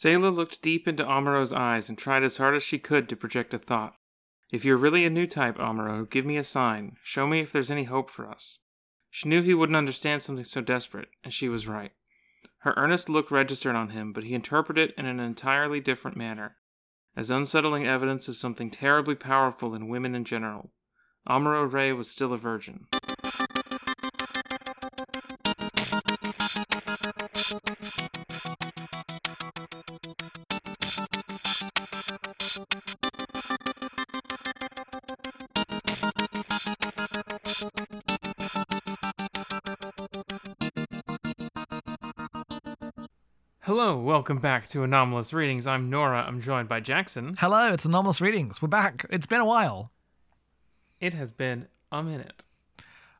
[0.00, 3.52] Sayla looked deep into Amuro's eyes and tried as hard as she could to project
[3.52, 3.96] a thought.
[4.50, 6.96] If you're really a new type, Amuro, give me a sign.
[7.02, 8.60] Show me if there's any hope for us.
[9.10, 11.92] She knew he wouldn't understand something so desperate, and she was right.
[12.60, 16.56] Her earnest look registered on him, but he interpreted it in an entirely different manner,
[17.14, 20.72] as unsettling evidence of something terribly powerful in women in general.
[21.28, 22.86] Amuro Ray was still a virgin.
[27.50, 27.58] Hello,
[43.98, 45.66] welcome back to Anomalous Readings.
[45.66, 46.22] I'm Nora.
[46.22, 47.34] I'm joined by Jackson.
[47.36, 48.62] Hello, it's Anomalous Readings.
[48.62, 49.04] We're back.
[49.10, 49.90] It's been a while.
[51.00, 52.44] It has been a minute.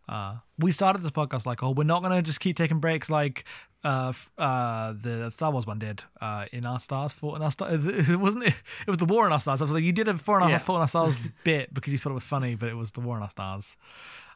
[0.09, 3.45] Uh, we started this podcast like, oh, we're not gonna just keep taking breaks like
[3.83, 7.85] uh, uh, the Star Wars one did uh, in our stars for in our stars.
[7.87, 8.45] It wasn't.
[8.45, 8.55] It,
[8.87, 9.61] it was the War in Our Stars.
[9.61, 10.65] I was like, you did a four and a half Yeah.
[10.65, 11.15] Fault in Our Stars
[11.45, 13.77] bit because you thought it was funny, but it was the War in Our Stars.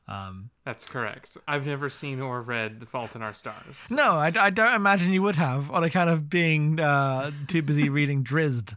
[0.06, 1.38] Um, That's correct.
[1.48, 3.90] I've never seen or read The Fault in Our Stars.
[3.90, 7.88] no, I, I don't imagine you would have on account of being uh, too busy
[7.98, 8.74] reading Drizzt.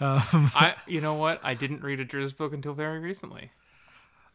[0.00, 0.20] Um,
[0.54, 1.40] I, you know what?
[1.44, 3.52] I didn't read a Drizzt book until very recently.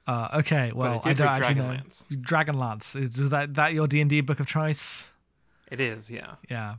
[0.08, 2.10] uh, okay, well, I I, don't actually Dragonlance.
[2.10, 2.18] know.
[2.18, 5.12] Dragonlance is, is that that your D and D book of choice?
[5.72, 6.36] It is, yeah.
[6.50, 6.76] Yeah.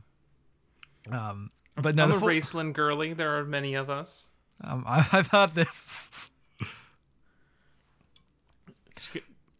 [1.11, 3.11] Um, but no, I'm the a full- Raceland girly.
[3.13, 4.29] There are many of us.
[4.63, 6.31] um, I- I've heard this.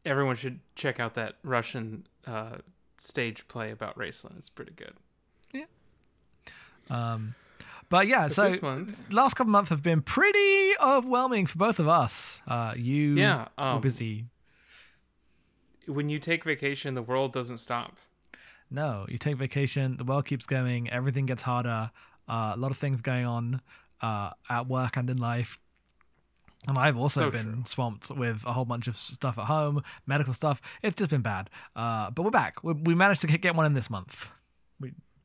[0.06, 2.58] Everyone should check out that Russian uh,
[2.98, 4.38] stage play about Raceland.
[4.38, 4.94] It's pretty good.
[5.54, 5.66] Yeah.
[6.90, 7.36] Um,
[7.90, 11.88] but yeah, so this month- last couple months have been pretty overwhelming for both of
[11.88, 12.42] us.
[12.48, 14.26] Uh, you Yeah, were um, busy.
[15.88, 17.98] When you take vacation, the world doesn't stop.
[18.74, 21.92] No, you take vacation, the world keeps going, everything gets harder.
[22.28, 23.62] Uh, a lot of things going on
[24.02, 25.60] uh, at work and in life.
[26.68, 27.64] And I've also So been true.
[27.66, 30.62] swamped with a whole bunch of stuff at home, medical stuff.
[30.82, 31.50] It's just been bad.
[31.76, 32.64] Uh, but we're back.
[32.64, 34.30] We, we managed to get one in this month.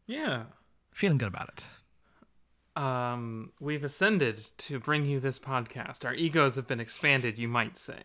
[0.07, 0.45] Yeah.
[0.93, 2.83] Feeling good about it.
[2.83, 6.05] Um, we've ascended to bring you this podcast.
[6.05, 8.03] Our egos have been expanded, you might say.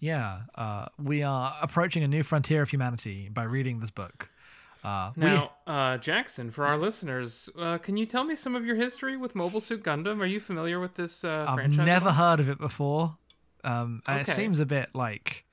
[0.00, 4.30] Yeah, uh, we are approaching a new frontier of humanity by reading this book.
[4.88, 8.64] Uh, we- Now, uh, Jackson, for our listeners, uh, can you tell me some of
[8.64, 10.20] your history with Mobile Suit Gundam?
[10.20, 11.78] Are you familiar with this uh, I've franchise?
[11.80, 13.16] at never heard of it before.
[13.64, 14.20] Um, Okay.
[14.22, 15.44] It seems a bit like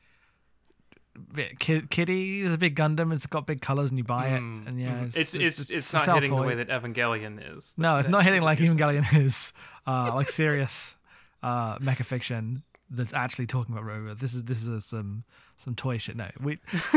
[1.34, 2.41] bit kid, kiddie.
[2.44, 3.12] It's a big Gundam.
[3.13, 4.40] It's got big colors, and you buy it.
[4.41, 5.06] Mm, And yeah, mhm.
[5.07, 7.73] it's it's it's, it's, a not hitting the way that Evangelion is.
[7.78, 9.02] No, it's not hitting like what you're saying.
[9.03, 9.53] Evangelion is.
[9.88, 10.96] Uh, like serious
[11.44, 14.19] uh, mecha fiction that's actually talking about robots.
[14.22, 15.23] This is this is some
[15.57, 16.16] some toy shit.
[16.16, 16.59] No, we.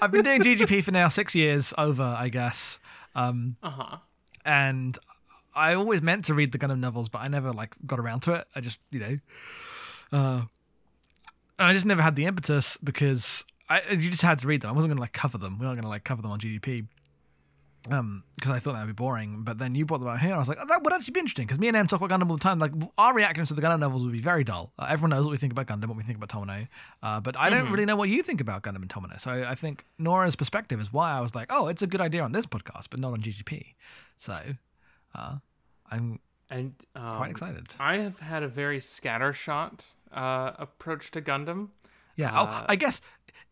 [0.00, 2.78] I've been doing GGP for now six years over, I guess.
[3.14, 3.98] Um, Uh-huh.
[4.44, 4.98] and
[5.54, 8.32] I always meant to read the Gundam novels, but I never like got around to
[8.34, 8.46] it.
[8.56, 9.18] I just, you know,
[10.12, 10.42] uh,
[11.58, 14.70] I just never had the impetus because I you just had to read them.
[14.70, 15.58] I wasn't gonna like cover them.
[15.58, 16.86] We weren't gonna like cover them on GGP.
[17.90, 20.28] Um, because I thought that would be boring, but then you brought them out here,
[20.28, 21.46] and I was like, oh, that would actually be interesting.
[21.46, 22.58] Because me and Em talk about Gundam all the time.
[22.58, 24.72] Like our reactions to the Gundam novels would be very dull.
[24.78, 26.68] Uh, everyone knows what we think about Gundam, what we think about Tomino,
[27.02, 29.20] uh, but I don't really know what you think about Gundam and Tomino.
[29.20, 32.22] So I think Nora's perspective is why I was like, oh, it's a good idea
[32.22, 33.74] on this podcast, but not on GGP.
[34.16, 34.38] So,
[35.14, 35.36] uh,
[35.90, 37.66] I'm And um, quite excited.
[37.80, 41.68] I have had a very scattershot uh, approach to Gundam.
[42.16, 42.32] Yeah.
[42.38, 43.00] Uh, oh, I guess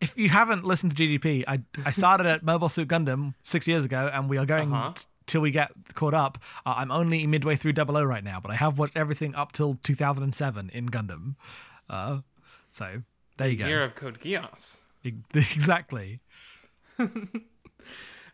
[0.00, 3.84] if you haven't listened to GGP, I I started at Mobile Suit Gundam six years
[3.84, 4.92] ago, and we are going Uh-huh.
[4.94, 6.38] t- till we get caught up.
[6.66, 9.52] Uh, I'm only midway through Double O right now, but I have watched everything up
[9.52, 11.36] till 2007 in Gundam.
[11.88, 12.20] Uh,
[12.70, 13.02] so
[13.36, 13.66] there you go.
[13.66, 14.78] Year of Code Geass.
[15.34, 16.20] exactly.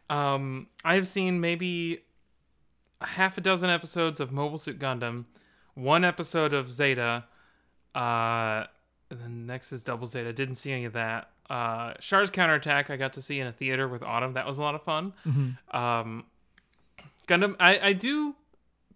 [0.08, 2.04] Um, I have seen maybe
[3.00, 5.24] half a dozen episodes of Mobile Suit Gundam,
[5.74, 7.24] one episode of Zeta,
[7.94, 8.64] uh,
[9.10, 10.32] and then next is Double Zeta.
[10.32, 11.30] Didn't see any of that.
[11.48, 14.32] Uh, Char's Counterattack I got to see in a theater with Autumn.
[14.32, 15.12] That was a lot of fun.
[15.70, 16.24] Um,
[17.28, 18.34] Gundam, I, I do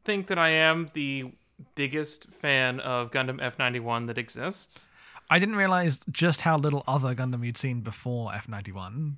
[0.04, 1.32] think that I am the
[1.74, 4.88] biggest fan of Gundam F91 that exists.
[5.28, 9.14] I didn't realize just how little other Gundam you'd seen before F91.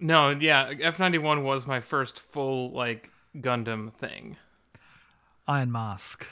[0.00, 4.36] No, yeah, F91 was my first full like Gundam thing.
[5.46, 6.26] Iron Mask.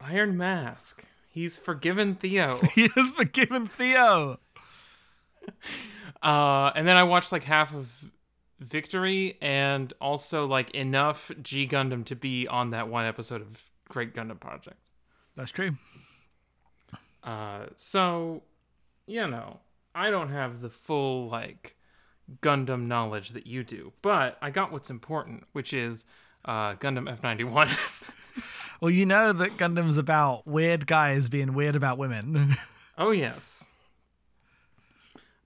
[0.00, 1.06] Iron Mask.
[1.34, 2.58] He's forgiven Theo.
[2.76, 4.38] he has forgiven Theo.
[6.22, 8.12] uh, and then I watched like half of
[8.60, 14.14] Victory and also like enough G Gundam to be on that one episode of Great
[14.14, 14.76] Gundam Project.
[15.34, 15.76] That's true.
[17.24, 18.44] Uh, so,
[19.08, 19.58] you know,
[19.92, 21.74] I don't have the full like
[22.42, 26.04] Gundam knowledge that you do, but I got what's important, which is
[26.44, 28.20] uh, Gundam F91.
[28.84, 32.54] Well, you know that Gundam's about weird guys being weird about women.
[32.98, 33.70] oh yes.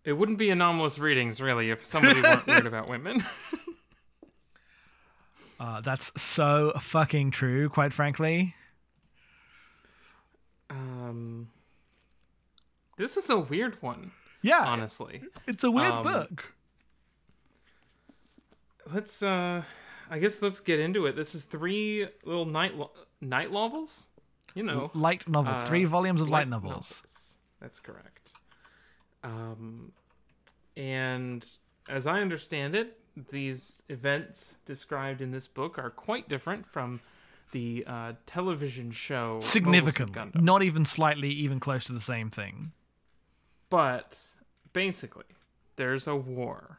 [0.05, 3.23] It wouldn't be anomalous readings really if somebody weren't weird about women.
[5.61, 8.57] uh, that's so fucking true, quite frankly.
[10.69, 11.49] Um,
[12.97, 14.11] this is a weird one,
[14.43, 15.23] Yeah, honestly.
[15.47, 16.55] it's a weird um, book.
[18.93, 19.63] Let's uh
[20.11, 21.15] I guess let's get into it.
[21.15, 22.91] This is three little night lo-
[23.21, 24.07] night novels.
[24.55, 27.03] You know, Light novel, uh, three volumes of light, novels.
[27.61, 28.33] That's correct.
[29.23, 29.93] Um,
[30.77, 31.45] and
[31.89, 32.99] as I understand it,
[33.31, 37.01] these events described in this book are quite different from
[37.53, 39.39] the uh, television show.
[39.41, 42.73] Significant, not even slightly, even close to the same thing.
[43.71, 44.25] But
[44.73, 45.25] basically,
[45.77, 46.79] there's a war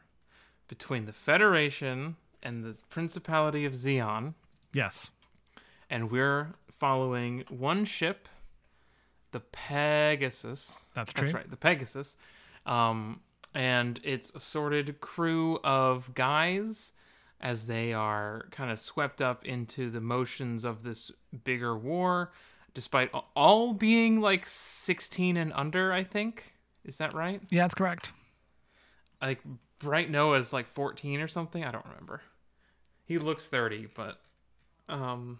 [0.68, 4.34] between the Federation and the Principality of Zeon,
[4.72, 5.10] Yes,
[5.90, 8.28] and we're following one ship,
[9.32, 10.84] the Pegasus.
[10.94, 11.40] That's That's true.
[11.40, 12.16] right, the Pegasus.
[12.64, 13.20] Um,
[13.54, 16.92] and its assorted crew of guys
[17.40, 21.10] as they are kind of swept up into the motions of this
[21.44, 22.32] bigger war,
[22.74, 26.54] despite all being like 16 and under, I think.
[26.84, 27.42] Is that right?
[27.50, 28.12] yeah, that's correct.
[29.20, 29.40] Like
[29.78, 31.64] Bright Noa's like 14 or something.
[31.64, 32.22] I don't remember.
[33.04, 34.20] He looks 30, but
[34.88, 35.38] um,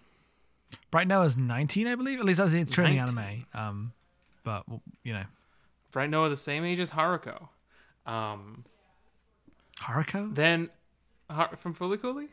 [0.91, 2.19] Bright is 19, I believe.
[2.19, 3.19] At least that's it's training 19.
[3.19, 3.47] anime.
[3.55, 3.93] Um,
[4.45, 5.25] but well, you know,
[5.93, 7.49] Bright Noa the same age as Haruko.
[8.07, 8.65] Um,
[9.81, 10.35] Haruko.
[10.35, 10.71] then
[11.29, 12.29] Har- from Fully Cooley.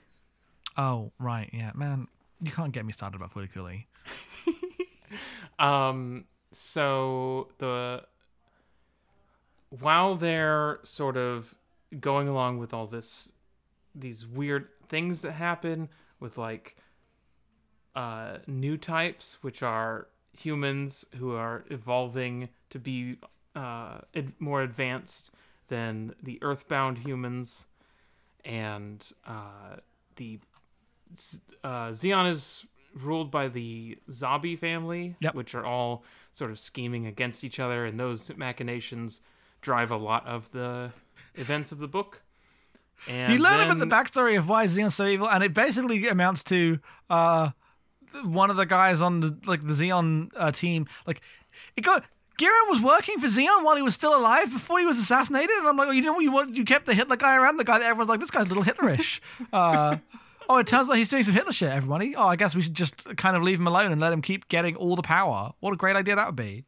[0.77, 2.07] Oh, right, yeah, man,
[2.41, 3.87] you can't get me started about Fully Cooley.
[5.59, 8.03] Um, so the
[9.69, 11.55] while they're sort of
[11.99, 13.31] going along with all this,
[13.95, 15.89] these weird things that happen
[16.19, 16.77] with like
[17.97, 23.17] uh, new types, which are humans who are evolving to be
[23.55, 25.31] uh, ad- more advanced
[25.67, 27.65] than the Earthbound humans,
[28.45, 29.77] and uh,
[30.15, 30.39] the
[31.63, 35.33] uh, Zeon is ruled by the Zabi family, Yep.
[35.35, 36.03] which are all
[36.33, 39.21] sort of scheming against each other, and those machinations
[39.61, 40.91] drive a lot of the
[41.35, 42.21] events of the book.
[43.07, 46.43] And you learn about the backstory of why Zeon's so evil, and it basically amounts
[46.45, 46.79] to
[47.09, 47.49] uh,
[48.23, 50.87] one of the guys on the like the Zeon uh, team.
[51.05, 51.21] Like,
[51.75, 52.03] it got
[52.37, 55.67] Gihren was working for Zeon while he was still alive before he was assassinated, and
[55.67, 57.79] I'm like, oh, you know, you want you kept the Hitler guy around, the guy
[57.79, 59.19] that everyone's like, this guy's a little Hitlerish.
[59.53, 59.97] uh,
[60.47, 61.71] oh, it turns out he's doing some Hitler shit.
[61.71, 64.21] Everybody, oh, I guess we should just kind of leave him alone and let him
[64.21, 65.53] keep getting all the power.
[65.59, 66.65] What a great idea that would be.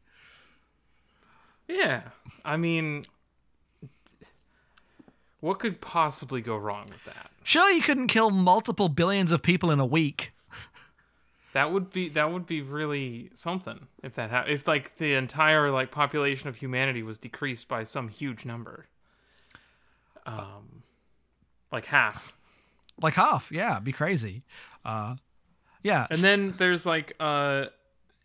[1.68, 2.02] Yeah,
[2.44, 3.06] I mean,
[5.38, 7.30] what could possibly go wrong with that?
[7.44, 10.32] Sure, you couldn't kill multiple billions of people in a week.
[11.52, 15.70] That would be that would be really something if that ha- if like the entire
[15.70, 18.86] like population of humanity was decreased by some huge number,
[20.26, 20.82] um,
[21.72, 22.34] like half.
[23.02, 24.42] Like half, yeah, be crazy.
[24.84, 25.16] Uh,
[25.82, 27.66] yeah, And then there's like uh,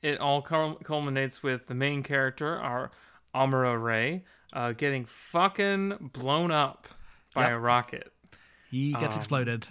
[0.01, 2.91] it all cul- culminates with the main character, our
[3.33, 4.23] Amuro Ray,
[4.53, 6.87] uh, getting fucking blown up
[7.33, 7.51] by Yep.
[7.51, 8.13] a rocket.
[8.69, 9.67] he gets um, exploded.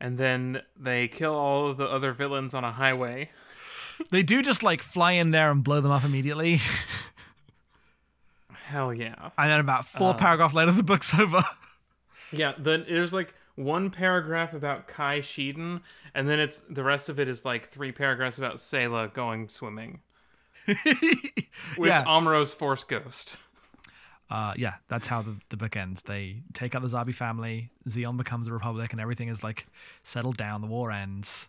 [0.00, 3.30] And then they kill all of the other villains on a highway.
[4.10, 6.60] They do just like fly in there and blow them up immediately,
[8.66, 9.30] Hell yeah.
[9.36, 10.14] and then about four Uh.
[10.14, 11.42] paragraphs later, the book's over.
[12.32, 15.80] Yeah, then there's like one paragraph about Kai Shiden,
[16.14, 20.00] and then it's the rest of it is like three paragraphs about Sayla going swimming
[20.66, 20.78] with
[21.78, 23.36] yeah, Amuro's Force Ghost.
[24.30, 26.02] Uh, yeah, that's how the, the book ends.
[26.02, 27.70] They take out the Zabi family.
[27.88, 29.66] Zeon becomes a republic, and everything is like
[30.04, 30.60] settled down.
[30.60, 31.48] The war ends.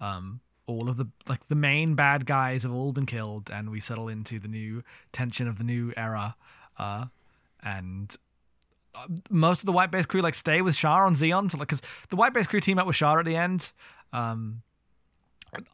[0.00, 3.80] Um, all of the like the main bad guys have all been killed, and we
[3.80, 6.34] settle into the new tension of the new era.
[6.78, 7.06] Uh,
[7.62, 8.16] and
[8.94, 11.68] uh, most of the white base crew like stay with Char on Zeon, so like
[11.68, 13.72] because the white base crew team up with Char at the end.
[14.12, 14.62] Um,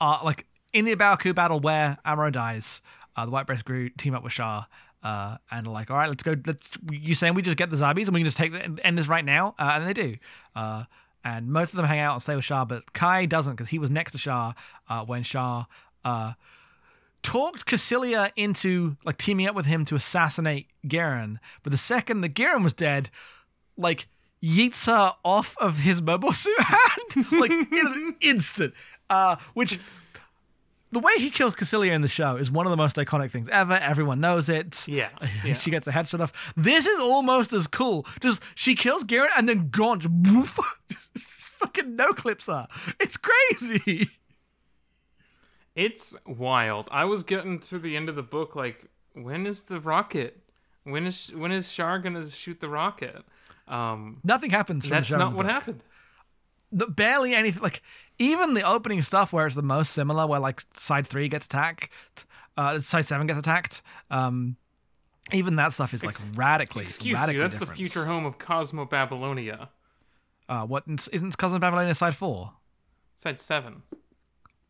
[0.01, 2.83] uh, like in the A Baoa Qu battle where Amuro dies,
[3.17, 4.67] uh, the white base crew team up with Char.
[5.03, 6.35] Uh, and like, all right, let's go.
[6.45, 6.71] Let's.
[6.91, 9.09] You saying we just get the zombies and we can just take the, end this
[9.09, 9.55] right now?
[9.59, 10.17] Uh, and they do.
[10.57, 10.85] Uh,
[11.25, 13.79] and most of them hang out and stay with Char, but Kai doesn't because he
[13.79, 14.55] was next to Char
[14.89, 15.67] uh, when Char
[16.05, 16.33] uh,
[17.23, 21.39] talked Kycilia into like teaming up with him to assassinate Gihren.
[21.63, 23.11] But the second that Gihren was dead,
[23.77, 24.09] like
[24.43, 28.75] yeets her off of his mobile suit hand, like in an instant.
[29.11, 29.79] Uh, which
[30.91, 33.49] the way he kills Kycilia in the show is one of the most iconic things
[33.51, 33.75] ever.
[33.75, 34.87] Everyone knows it.
[34.89, 35.11] Yeah,
[35.45, 35.53] yeah.
[35.55, 36.53] she gets the headshot off.
[36.57, 38.07] This is almost as cool.
[38.21, 40.59] Just she kills Gihren and then just woof,
[41.19, 42.69] fucking no clips are.
[43.01, 44.09] It's crazy.
[45.75, 46.89] It's wild.
[46.91, 50.41] I was getting through the end of the book like, when is the rocket?
[50.85, 53.25] When is when is Char gonna shoot the rocket?
[53.69, 54.89] Um, Nothing happens.
[54.89, 55.53] That's not what book.
[55.53, 55.83] happened.
[56.73, 57.83] The- barely anything like
[58.19, 61.91] even the opening stuff where it's the most similar where like side three gets attacked
[62.57, 64.57] uh side seven gets attacked um
[65.33, 67.73] even that stuff is like radically Excuse radically you, that's different.
[67.73, 69.69] the future home of Cosmo Babylonia.
[70.49, 72.53] uh what isn't cosmo babylonia side four
[73.17, 73.83] Side seven.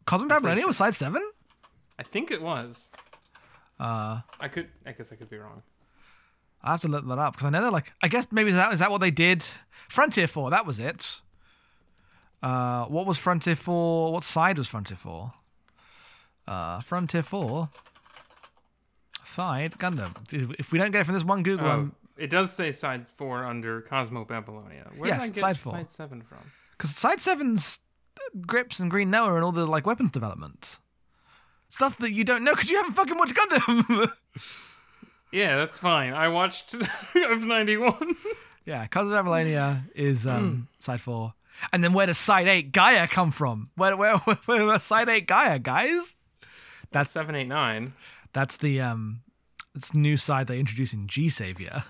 [0.06, 1.22] cosmo babylonia was side seven
[1.98, 2.90] I think it was.
[3.80, 4.68] uh I could.
[4.86, 5.62] I guess I could be wrong.
[6.62, 8.72] i have to look that up because i know they're like i guess maybe that
[8.72, 9.44] is that what they did
[9.88, 11.20] frontier 4 that was it
[12.42, 15.32] uh what was frontier 4 what side was frontier 4
[16.46, 17.68] uh frontier 4
[19.22, 20.14] side gundam
[20.58, 23.44] if we don't get it from this one google Oh, it does say side four
[23.44, 24.90] under Cosmo Babylonia.
[24.96, 25.72] Where Yes, did I get side four.
[25.74, 26.38] side seven from?
[26.76, 27.78] Because Side 7's
[28.40, 30.80] Gryps and Green Noa and all the like weapons development.
[31.68, 34.10] Stuff that you don't know because you haven't fucking watched Gundam.
[35.30, 36.12] Yeah, that's fine.
[36.14, 36.74] I watched
[37.14, 38.16] of ninety one.
[38.64, 41.32] yeah, Cosmo Babylonia is um, Side 4.
[41.72, 43.70] And then where does Side 8 Gaia come from?
[43.74, 46.16] Where, where, where, where, where Side 8 Gaia, guys?
[46.90, 47.92] That's seven eight nine.
[48.32, 49.20] That's the um,
[49.74, 51.84] it's new side they introduce in G Savior.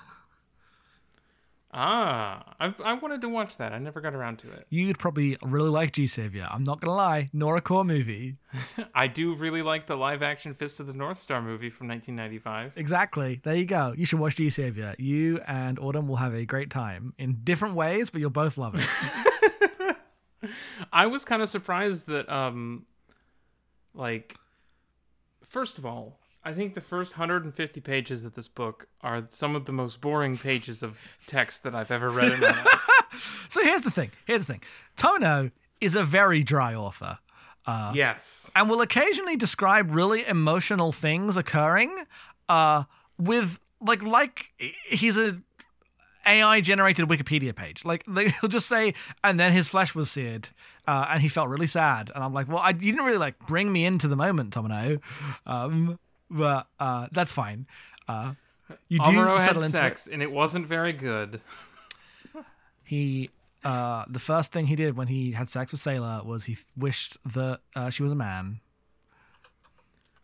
[1.71, 3.73] Ah, I I wanted to watch that.
[3.73, 4.67] I never got around to it.
[4.71, 6.49] You'd probably really like G Savior.
[6.51, 8.37] I'm not gonna lie, nor a Core movie.
[8.95, 12.73] I do really like the live action Fist of the North Star movie from 1995.
[12.77, 13.41] Exactly.
[13.45, 13.95] There you go.
[13.97, 14.95] You should watch G Savior.
[14.99, 18.75] You and Autumn will have a great time in different ways, but you'll both love
[18.75, 18.89] it.
[20.93, 22.87] I was kind of surprised that, um,
[23.95, 24.37] like,
[25.45, 29.65] first of all, I think the first 150 pages of this book are some of
[29.65, 33.47] the most boring pages of text that I've ever read in my life.
[33.49, 34.11] so here's the thing.
[34.25, 34.63] Here's the thing.
[34.97, 35.51] Tono
[35.81, 37.19] is a very dry author.
[37.67, 38.51] Uh, yes.
[38.57, 41.95] and will occasionally describe really emotional things occurring
[42.49, 42.85] uh
[43.19, 44.47] with like like
[44.89, 45.43] he's a
[46.29, 47.85] AI generated Wikipedia page.
[47.85, 48.95] Like they- he'll just say,
[49.25, 50.51] and then his flesh was seared,
[50.87, 52.11] uh, and he felt really sad.
[52.15, 55.01] And I'm like, well, I, you didn't really like bring me into the moment, Tomino.
[55.47, 55.99] Um,
[56.31, 57.67] but uh, that's fine.
[58.07, 58.35] Uh,
[58.89, 59.81] you do Amuro had settle into it.
[59.81, 61.41] sex, and it wasn't very good.
[62.85, 63.29] He
[63.65, 67.19] uh, the first thing he did when he had sex with Sayla was he wished
[67.35, 68.61] that uh, she was a man.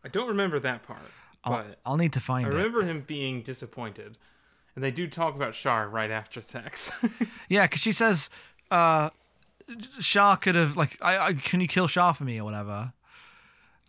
[0.03, 1.01] I don't remember that part,
[1.45, 2.53] I'll, but I'll need to find I it.
[2.55, 4.17] remember him being disappointed.
[4.75, 6.91] And they do talk about Char right after sex.
[7.49, 8.31] Yeah, because she says,
[8.71, 9.11] uh,
[10.01, 12.93] Char could have, like, I, I, can you kill Char for me or whatever?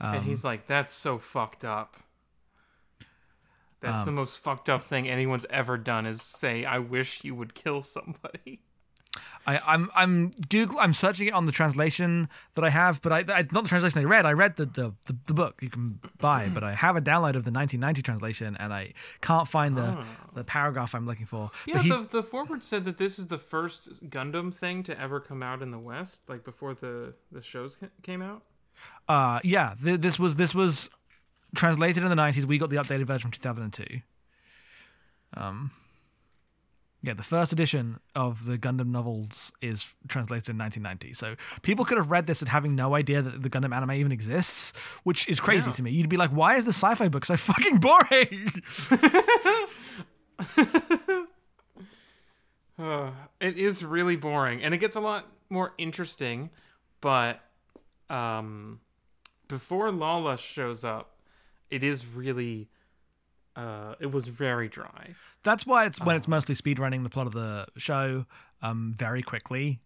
[0.01, 1.95] and he's like, that's so fucked up.
[3.81, 7.53] That's the most fucked up thing anyone's ever done is say, I wish you would
[7.53, 8.61] kill somebody.
[9.47, 13.19] I, I'm, I'm Google, I'm searching it on the translation that I have, but I,
[13.31, 14.25] I not the translation I read.
[14.25, 17.35] I read the, the, the, the book you can buy, but I have a download
[17.35, 20.03] of the 1990 translation, and I can't find the,
[20.33, 21.51] the paragraph I'm looking for.
[21.67, 25.19] Yeah, he, the, the forward said that this is the first Gundam thing to ever
[25.19, 28.41] come out in the West, like before the, the shows came out.
[29.07, 30.89] uh, yeah, th- this was, this was
[31.55, 32.45] translated in the 90s.
[32.45, 34.01] We got the updated version from 2002.
[35.37, 35.71] Um,
[37.05, 41.13] yeah, the first edition of the Gundam novels is translated in 1990.
[41.13, 44.11] So people could have read this and having no idea that the Gundam anime even
[44.11, 45.73] exists, which is crazy Yeah.
[45.75, 45.91] to me.
[45.91, 48.51] You'd be like, why is the sci-fi book so fucking boring?
[53.39, 56.49] It is really boring, and it gets a lot more interesting.
[57.01, 57.39] But
[58.09, 58.79] um,
[59.47, 61.11] before Lala shows up,
[61.69, 62.69] it is really,
[63.55, 65.15] uh, it was very dry.
[65.43, 68.25] That's why it's when it's mostly speedrunning the plot of the show
[68.61, 69.79] um, very quickly.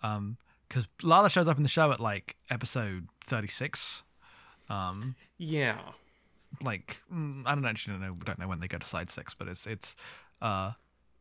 [0.00, 4.02] Because Lala shows up in the show at like episode 36.
[4.68, 5.78] Um, Yeah,
[6.62, 9.34] like mm, I don't actually don't know don't know when they go to side six,
[9.34, 9.94] but it's it's
[10.40, 10.72] uh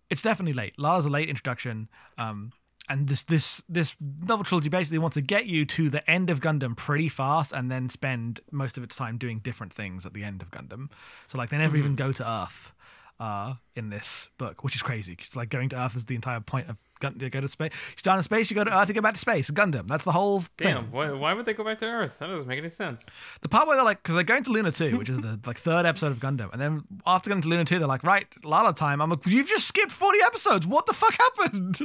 [0.09, 0.77] it's definitely late.
[0.77, 1.89] Lala's a late introduction.
[2.17, 2.51] Um
[2.91, 6.41] and this this this novel trilogy basically wants to get you to the end of
[6.41, 10.23] Gundam pretty fast and then spend most of its time doing different things at the
[10.23, 10.89] end of Gundam.
[11.27, 12.07] So like they never even mm-hmm.
[12.07, 12.73] go to Earth
[13.21, 15.15] uh in this book, which is crazy.
[15.15, 17.71] 'cause, like going to Earth is the entire point of Gun- you go to space.
[17.73, 19.49] You start in space, you go to Earth, you go back to space.
[19.49, 19.87] Gundam.
[19.87, 20.75] That's the whole thing.
[20.75, 20.91] damn.
[20.91, 22.19] Why, why would they go back to Earth?
[22.19, 23.09] That doesn't make any sense.
[23.41, 25.57] The part where they're like, because they're going to Luna 2, which is the like
[25.57, 28.73] third episode of Gundam, and then after going to Luna 2, they're like, right, Lala
[28.75, 29.01] time.
[29.01, 30.67] I'm like, you've just skipped 40 episodes.
[30.67, 31.79] What the fuck happened?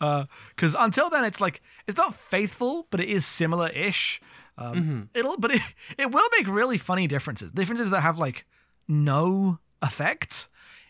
[0.56, 4.20] Because until then, it's like it's not faithful, but it is similar-ish.
[4.56, 5.60] Um, It'll, but it
[5.98, 7.50] it will make really funny differences.
[7.52, 8.46] Differences that have like
[8.88, 10.48] no effect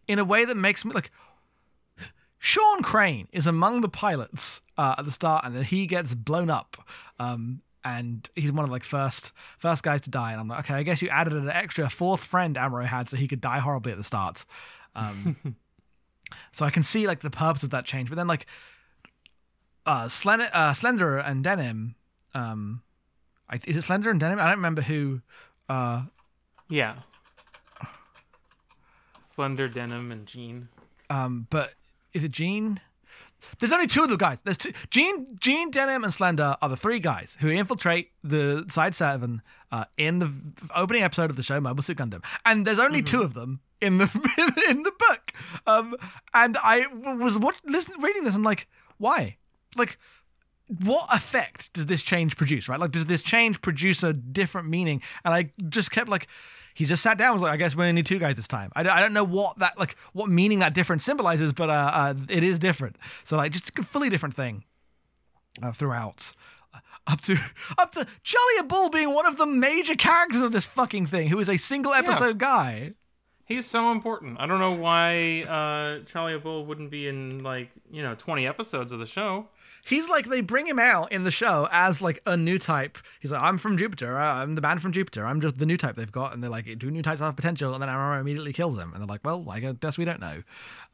[0.08, 1.10] in a way that makes me like.
[2.38, 6.50] Sean Crane is among the pilots uh, at the start, and then he gets blown
[6.50, 6.76] up.
[7.18, 10.32] Um, and he's one of like first first guys to die.
[10.32, 13.16] And I'm like, okay, I guess you added an extra fourth friend Amuro had, so
[13.16, 14.44] he could die horribly at the start.
[14.94, 15.56] Um,
[16.52, 18.08] so I can see like the purpose of that change.
[18.08, 18.46] But then like
[19.86, 21.94] uh, Slender, uh, Slender and Denim,
[22.34, 22.82] um,
[23.48, 24.38] I, is it Slender and Denim?
[24.38, 25.20] I don't remember who.
[25.68, 26.04] Uh,
[26.68, 26.96] Yeah.
[29.34, 30.68] Slender Denim and Jean.
[31.10, 31.74] um, but
[32.12, 32.80] is it Jean?
[33.58, 34.38] There's only two of the guys.
[34.44, 34.72] There's two.
[34.90, 39.84] Gene, Gene, Denim, and Slender are the three guys who infiltrate the Side Seven uh,
[39.98, 40.32] in the
[40.74, 43.98] opening episode of the show Mobile Suit Gundam, and there's only two of them in
[43.98, 44.04] the
[44.68, 45.32] in the book.
[45.66, 45.96] Um,
[46.32, 46.86] and I
[47.18, 49.36] was what listen, reading this and like, why?
[49.76, 49.98] Like,
[50.68, 52.68] what effect does this change produce?
[52.68, 52.80] Right?
[52.80, 55.02] Like, does this change produce a different meaning?
[55.24, 56.28] And I just kept like.
[56.74, 58.48] He just sat down and was like, I guess we only need two guys this
[58.48, 58.72] time.
[58.74, 62.14] I, I don't know what that, like, what meaning that difference symbolizes, but uh, uh,
[62.28, 62.96] it is different.
[63.22, 64.64] So, like, just a fully different thing
[65.62, 66.32] uh, throughout.
[67.06, 67.36] Up to
[67.78, 71.38] up to Charlie Bull being one of the major characters of this fucking thing, who
[71.38, 72.92] is a single episode guy.
[73.46, 74.40] He's so important.
[74.40, 78.90] I don't know why uh, Charlie Bull wouldn't be in like you know twenty episodes
[78.90, 79.48] of the show.
[79.84, 82.96] He's like they bring him out in the show as like a new type.
[83.20, 84.18] He's like, I'm from Jupiter.
[84.18, 85.26] uh, I'm the man from Jupiter.
[85.26, 87.74] I'm just the new type they've got, and they're like, do new types have potential?
[87.74, 90.42] And then Amuro immediately kills him, and they're like, well, I guess we don't know.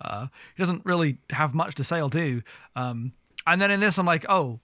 [0.01, 2.43] Uh, he doesn't really have much to say or do.
[2.75, 3.13] Um,
[3.47, 4.61] and then in this, I'm like, oh.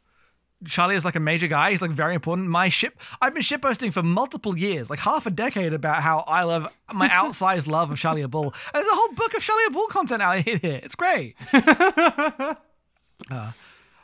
[0.65, 1.71] Charlie is like a major guy.
[1.71, 2.49] He's like very important.
[2.49, 6.21] My ship, I've been ship posting for multiple years, like half a decade, about how
[6.21, 8.55] I love my outsized love of Charlie Bull.
[8.73, 10.81] There's a whole book of Charlie Bull content out here.
[10.83, 11.37] It's great.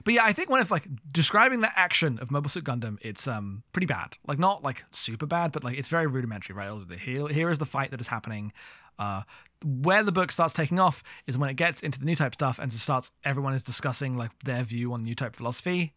[0.05, 3.27] But yeah, I think when it's like describing the action of Mobile Suit Gundam, it's
[3.29, 4.17] um pretty bad.
[4.27, 6.73] Like not like super bad, but like it's very rudimentary, right?
[6.99, 8.53] Here, here is the fight that is happening.
[8.99, 9.23] Uh,
[9.65, 12.59] where the book starts taking off is when it gets into the new type stuff
[12.59, 13.11] and it starts.
[13.25, 15.93] Everyone is discussing like their view on new type philosophy.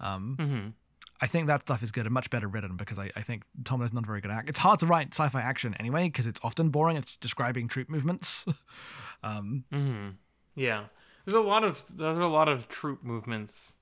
[0.00, 0.74] Um,
[1.20, 3.92] I think that stuff is good and much better written because I, I think Tomo's
[3.92, 4.48] not a very good act.
[4.48, 6.96] It's hard to write sci-fi action anyway because it's often boring.
[6.96, 8.46] It's describing troop movements.
[10.54, 10.84] Yeah,
[11.28, 13.74] there's a lot of there's a lot of troop movements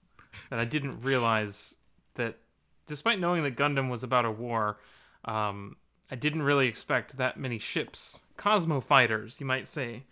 [0.51, 1.77] that I didn't realize
[2.17, 2.39] that,
[2.87, 4.81] despite knowing that Gundam was about a war,
[5.25, 5.77] um,
[6.11, 10.03] I didn't really expect that many ships, Cosmo fighters, you might say,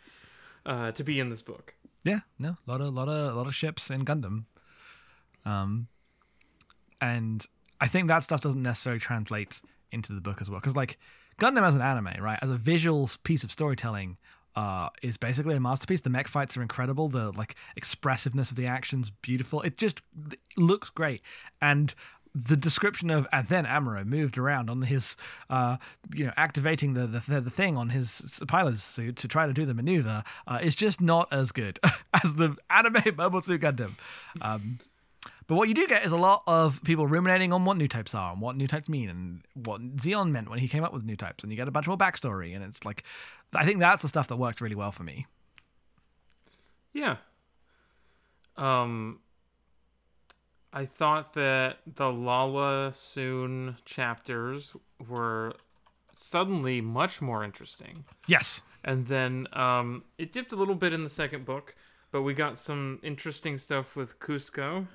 [0.64, 1.74] uh, to be in this book.
[2.04, 4.44] Yeah, no, a lot of lot of lot of ships in Gundam.
[5.44, 5.88] Um,
[7.00, 7.44] and
[7.80, 10.98] I think that stuff doesn't necessarily translate into the book as well, because like
[11.40, 14.18] Gundam as an anime, right, as a visual piece of storytelling,
[14.56, 16.00] uh, is basically a masterpiece.
[16.00, 17.08] The mech fights are incredible.
[17.08, 19.62] The like expressiveness of the actions beautiful.
[19.62, 21.22] It just it looks great,
[21.60, 21.94] and
[22.34, 25.16] the description of and then Amuro moved around on his,
[25.48, 25.76] uh,
[26.12, 29.64] you know, activating the the, the thing on his pilot's suit to try to do
[29.64, 31.78] the maneuver uh, is just not as good
[32.24, 33.92] as the anime Mobile Suit Gundam.
[34.40, 34.78] Um,
[35.46, 38.14] but what you do get is a lot of people ruminating on what new types
[38.14, 41.04] are and what new types mean and what Zeon meant when he came up with
[41.04, 43.04] new types, and you get a bunch more backstory, and it's like,
[43.52, 45.26] I think that's the stuff that worked really well for me.
[46.92, 47.16] Yeah.
[48.56, 49.20] Um
[50.72, 54.74] I thought that the Lala Sune chapters
[55.08, 55.54] were
[56.12, 58.04] suddenly much more interesting.
[58.26, 61.74] Yes, And then um it dipped a little bit in the second book,
[62.12, 64.86] but we got some interesting stuff with Kusco,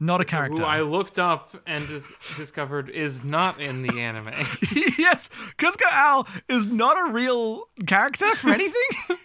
[0.00, 0.58] not a character.
[0.62, 4.28] who I looked up and dis- discovered is not in the anime.
[4.98, 8.74] yes, Kusco Al is not a real character for anything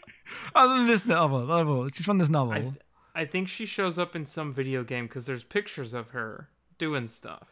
[0.56, 1.46] other than this novel.
[1.46, 1.90] novel.
[1.94, 2.76] She's from this novel.
[3.16, 6.50] I, I think she shows up in some video game because there's pictures of her
[6.78, 7.48] doing stuff.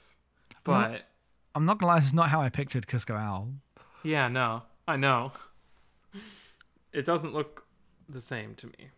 [0.63, 1.03] But
[1.55, 3.49] I'm not gonna lie, this is not how I pictured Kusco Al.
[4.03, 5.31] Yeah, no, I know.
[6.93, 7.65] It doesn't look
[8.09, 8.89] the same to me,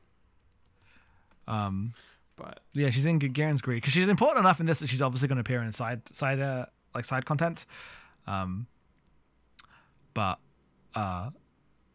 [1.47, 1.93] Um,
[2.39, 5.27] but yeah, she's in Gihren's Greed because she's important enough in this that she's obviously
[5.27, 7.65] going to appear in side side uh, like side content,
[8.27, 8.67] um,
[10.13, 10.39] but
[10.95, 11.29] uh,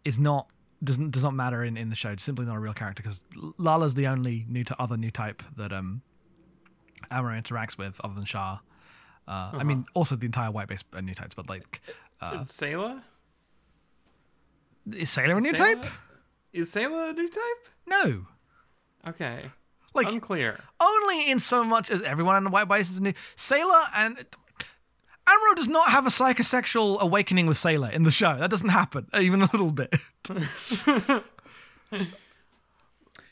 [0.05, 0.49] is not
[0.83, 2.11] doesn't does not matter in, in the show.
[2.11, 3.25] It's simply not a real character because
[3.59, 6.03] Lala's the only new to other new type that um
[7.11, 8.61] Amuro interacts with other than Char.
[9.27, 11.81] Uh, I mean, also the entire white base uh, new types, but like,
[12.21, 13.01] uh, Sayla.
[14.95, 15.83] is Sayla a new Sayla?
[15.83, 15.87] type?
[16.53, 17.69] Is Sayla a new type?
[17.87, 18.27] No,
[19.07, 19.51] Okay,
[19.95, 20.61] like unclear.
[20.81, 23.13] only in so much as everyone on the white is new.
[23.37, 24.27] Sayla and
[25.27, 28.37] Amuro does not have a psychosexual awakening with Sayla in the show.
[28.39, 29.95] That doesn't happen even a little bit.
[30.29, 30.35] he
[31.91, 32.03] I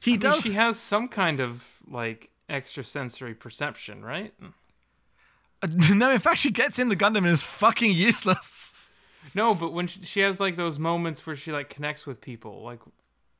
[0.06, 0.42] mean, does.
[0.42, 4.32] she has some kind of like extrasensory perception, right?
[5.62, 8.88] Uh, no, in fact, she gets in the Gundam and is fucking useless.
[9.34, 12.62] No, but when she, she has like those moments where she like connects with people,
[12.62, 12.80] like,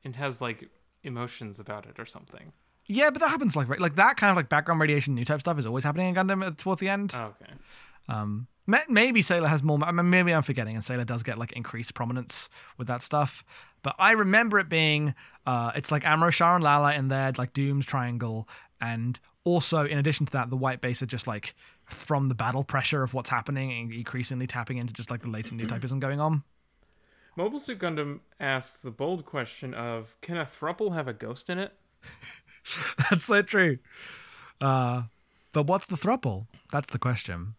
[0.03, 0.69] and has like
[1.03, 2.53] emotions about it or something.
[2.87, 5.39] Yeah, but that happens like right, like that kind of like background radiation new type
[5.39, 7.13] stuff is always happening in Gundam at- towards the end.
[7.15, 7.53] Oh, okay.
[8.09, 9.79] Um, maybe Sayla has more.
[9.83, 13.43] I mean, maybe I'm forgetting, and Sayla does get like increased prominence with that stuff.
[13.81, 15.13] But I remember it being,
[15.45, 18.47] uh, it's like Amuro, Char, and Lala in there, like Doom's triangle,
[18.79, 21.53] and also in addition to that, the white base are just like
[21.85, 25.59] from the battle pressure of what's happening, and increasingly tapping into just like the latent
[25.61, 26.43] new typism going on.
[27.35, 31.57] Mobile Suit Gundam asks the bold question of Can a thruple have a ghost in
[31.59, 31.73] it?
[33.09, 33.79] That's so true.
[34.61, 35.03] Uh,
[35.51, 36.47] but what's the thruple?
[36.71, 37.55] That's the question.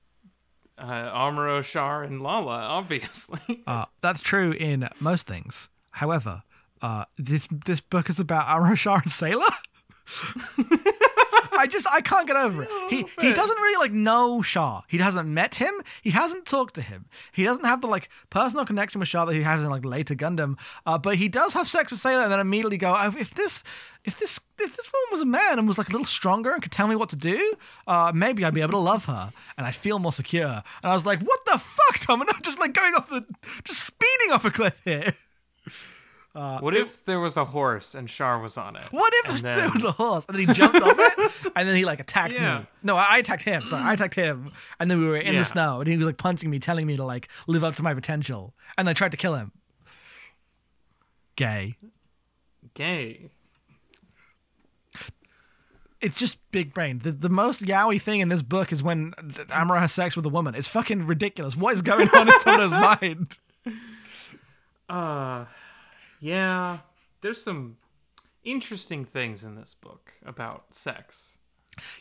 [0.78, 3.62] Uh, Amuro, Char, and Lala, obviously.
[3.66, 5.68] Uh, that's true in most things.
[5.92, 6.42] However,
[6.82, 9.48] uh, this this book is about Aroshar and Sayla.
[11.56, 12.70] I just I can't get over it.
[12.90, 14.84] He he doesn't really like know Char.
[14.88, 15.72] He hasn't met him.
[16.02, 17.06] He hasn't talked to him.
[17.32, 20.14] He doesn't have the like personal connection with Char that he has in like later
[20.14, 20.58] Gundam.
[20.86, 23.62] Uh, but he does have sex with Sayla and then immediately go, oh, if this
[24.04, 26.62] if this if this woman was a man and was like a little stronger and
[26.62, 27.54] could tell me what to do,
[27.86, 30.46] uh, maybe I'd be able to love her and I'd feel more secure.
[30.82, 32.20] And I was like, what the fuck, Tom?
[32.24, 33.24] And I'm just like going off the
[33.64, 35.12] just speeding off a cliff here.
[36.35, 38.83] What if there was a horse and Char was on it?
[38.90, 41.77] What if And there was a horse and then he jumped off it and then
[41.77, 42.59] he like attacked Yeah.
[42.61, 42.66] me?
[42.83, 43.66] No, I attacked him.
[43.68, 44.51] Sorry, I attacked him.
[44.81, 45.38] And then we were in Yeah.
[45.40, 47.85] the snow and he was like punching me, telling me to like live up to
[47.85, 48.53] my potential.
[48.77, 49.53] And I tried to kill him.
[51.37, 51.77] Gay.
[52.75, 53.31] Gay.
[56.01, 56.99] It's just big brain.
[57.03, 60.29] The, the most yaoi thing in this book is when Amuro has sex with a
[60.29, 60.55] woman.
[60.55, 61.57] It's fucking ridiculous.
[61.57, 63.38] What is going on in Tomo's mind?
[64.88, 65.47] Uh,
[66.24, 66.78] yeah.
[67.20, 67.76] There's some
[68.42, 71.37] interesting things in this book about sex.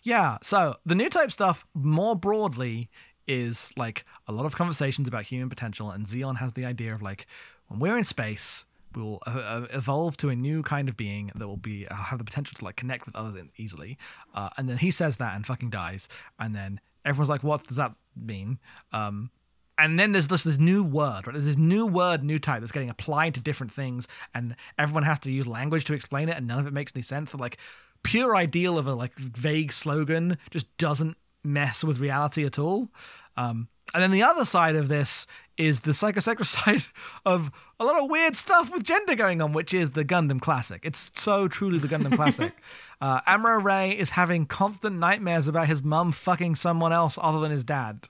[0.02, 2.90] Yeah, so the new type stuff more broadly
[3.28, 7.02] is like a lot of conversations about human potential, and Zeon has the idea of
[7.02, 7.28] like
[7.68, 11.48] when we're in space, we will uh, evolve to a new kind of being that
[11.48, 13.98] will be uh, have the potential to like connect with others easily.
[14.34, 16.08] Uh, and then he says that and fucking dies,
[16.40, 18.60] and then everyone's like, "What does that mean?"
[18.94, 19.32] Um,
[19.78, 21.34] and then there's this this new word, right?
[21.34, 25.20] There's this new word, new type that's getting applied to different things, and everyone has
[25.20, 27.34] to use language to explain it, and none of it makes any sense.
[27.34, 27.58] Like
[28.04, 32.90] pure ideal of a like vague slogan just doesn't mess with reality at all.
[33.36, 36.84] Um, and then the other side of this is the psychosexual side
[37.26, 40.82] of a lot of weird stuff with gender going on, which is the Gundam classic.
[40.84, 42.54] It's so truly the Gundam classic.
[43.02, 47.52] Uh, Amuro Ray is having constant nightmares about his mum fucking someone else other than
[47.52, 48.08] his dad.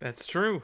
[0.00, 0.62] That's true.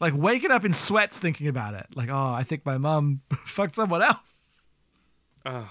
[0.00, 1.86] Like waking up in sweats thinking about it.
[1.94, 4.32] Like, oh, I think my mom fucked someone else.
[5.46, 5.66] Ugh.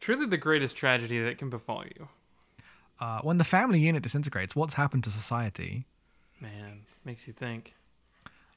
[0.00, 2.08] Truly the greatest tragedy that can befall you.
[3.00, 5.86] Uh, when the family unit disintegrates, what's happened to society?
[6.40, 7.74] Man, makes you think.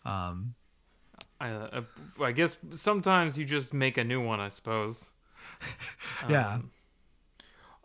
[0.05, 0.55] Um,
[1.39, 1.81] I, uh,
[2.21, 5.11] I guess sometimes you just make a new one, I suppose.
[6.29, 6.55] yeah.
[6.55, 6.71] Um,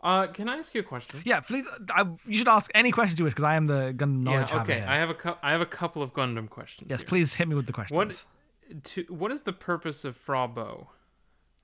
[0.05, 1.23] Uh, can I ask you a question?
[1.25, 1.67] Yeah, please.
[1.89, 4.61] I, you should ask any questions you wish because I am the Gundam knowledge Yeah,
[4.61, 4.83] okay.
[4.83, 6.91] I have a cou- I have a couple of Gundam questions.
[6.91, 7.07] yes, here.
[7.07, 7.97] please hit me with the questions.
[7.97, 10.89] What to what is the purpose of Frau Bow?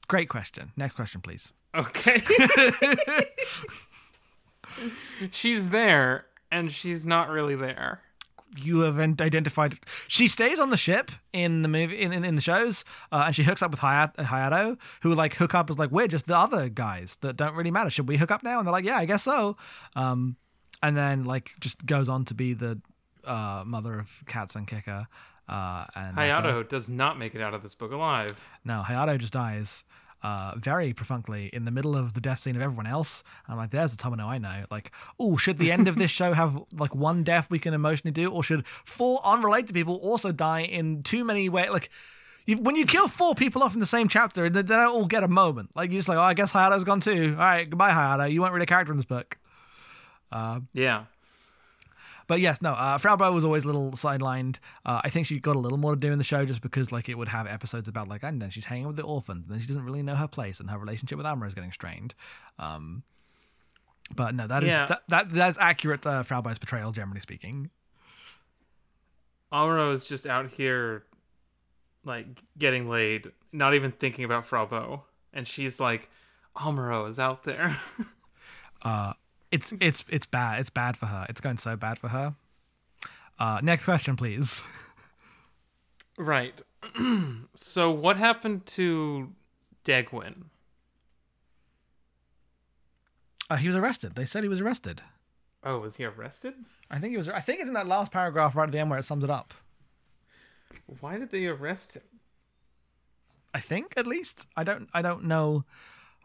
[0.07, 0.71] Great question.
[0.75, 1.51] Next question, please.
[1.75, 2.21] Okay.
[5.31, 8.01] she's there and she's not really there.
[8.55, 9.77] You have identified.
[10.07, 13.35] She stays on the ship in the movie, in, in, in the shows, uh, and
[13.35, 16.37] she hooks up with Hayat- Hayato, who like hook up as like we're just the
[16.37, 17.89] other guys that don't really matter.
[17.89, 18.59] Should we hook up now?
[18.59, 19.57] And they're like, yeah, I guess so.
[19.95, 20.35] Um,
[20.83, 22.81] and then like just goes on to be the
[23.23, 25.07] uh, mother of Katz and Kikka.
[25.47, 28.39] Uh, and Hayato does not make it out of this book alive.
[28.63, 29.83] No, Hayato just dies
[30.23, 33.23] uh, very profunctly in the middle of the death scene of everyone else.
[33.47, 34.65] I'm like, there's a Tomino I know.
[34.69, 38.11] Like, oh, should the end of this show have like one death we can emotionally
[38.11, 41.69] do, or should four unrelated people also die in too many ways?
[41.69, 41.89] Like,
[42.45, 45.05] you, when you kill four people off in the same chapter, they, they don't all
[45.05, 45.69] get a moment.
[45.75, 47.35] Like, you're just like, oh, I guess Hayato's gone too.
[47.37, 48.31] All right, goodbye, Hayato.
[48.31, 49.37] You weren't really a character in this book.
[50.73, 51.05] Yeah.
[52.31, 54.59] But yes, no, uh, Frau Bow was always a little sidelined.
[54.85, 56.89] Uh, I think she got a little more to do in the show just because
[56.89, 59.53] like it would have episodes about like, and then she's hanging with the orphans, and
[59.53, 62.15] then she doesn't really know her place, and her relationship with Amuro is getting strained.
[62.57, 63.03] Um,
[64.15, 64.85] but no, that is Yeah.
[64.85, 66.07] that, that that's accurate.
[66.07, 67.69] Uh, Frau Bow's portrayal, generally speaking.
[69.51, 71.03] Amuro is just out here
[72.05, 75.03] like getting laid, not even thinking about Frau Bow.
[75.33, 76.09] And she's like,
[76.55, 77.75] Amuro is out there.
[78.83, 79.13] Uh,
[79.51, 80.59] it's it's it's bad.
[80.59, 81.25] It's bad for her.
[81.29, 82.35] It's going so bad for her.
[83.39, 84.63] Uh, next question, please.
[86.17, 86.61] right.
[87.55, 89.31] so what happened to
[89.83, 90.43] Degwin?
[93.49, 94.15] Uh, he was arrested.
[94.15, 95.01] They said he was arrested.
[95.63, 96.53] Oh, was he arrested?
[96.89, 97.29] I think he was.
[97.29, 99.29] I think it's in that last paragraph right at the end where it sums it
[99.29, 99.53] up.
[100.99, 102.03] Why did they arrest him?
[103.53, 104.47] I think at least.
[104.55, 104.89] I don't.
[104.93, 105.65] I don't know.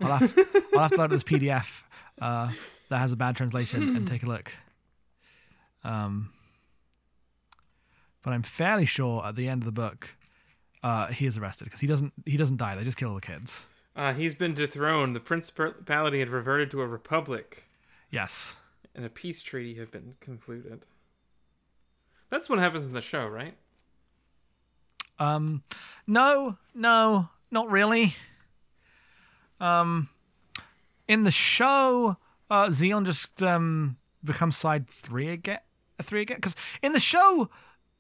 [0.01, 0.39] I'll have,
[0.75, 1.83] I'll have to load this PDF
[2.21, 2.51] uh,
[2.89, 4.53] that has a bad translation and take a look.
[5.85, 6.31] Um,
[8.23, 10.17] but I'm fairly sure at the end of the book,
[10.83, 12.13] uh, he is arrested because he doesn't.
[12.25, 12.75] He doesn't die.
[12.77, 13.67] They just kill all the kids.
[13.95, 15.17] Uh, he's been dethroned.
[15.17, 17.65] The principality had reverted to a republic,
[18.11, 18.57] Yes.
[18.95, 20.85] and a peace treaty had been concluded.
[22.29, 23.55] That's what happens in the show, right?
[25.19, 25.63] Um,
[26.07, 28.15] no, no, not really.
[29.61, 30.09] Um,
[31.09, 32.19] in the show,
[32.51, 35.61] uh, Zeon just um becomes side three again.
[36.03, 37.49] Three again, because in the show,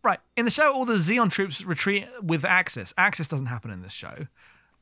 [0.04, 0.20] right?
[0.36, 2.92] In the show, all the Zeon troops retreat with Axis.
[2.98, 4.26] Axis doesn't happen in this show.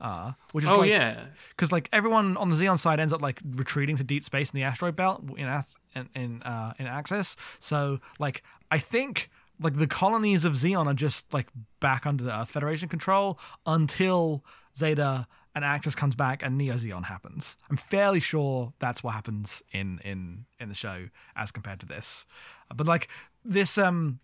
[0.00, 3.22] Uh, which is Oh like, yeah, because like everyone on the Zeon side ends up
[3.22, 6.86] like retreating to deep space in the asteroid belt in As- in in, uh, in
[6.86, 7.36] Axis.
[7.60, 11.46] So like I think like the colonies of Zeon are just like
[11.78, 14.44] back under the Earth Federation control until
[14.76, 17.56] Zeta and Axis comes back and Neo Zeon happens.
[17.70, 22.26] I'm fairly sure that's what happens in in in the show as compared to this.
[22.74, 23.08] But like
[23.44, 24.20] this um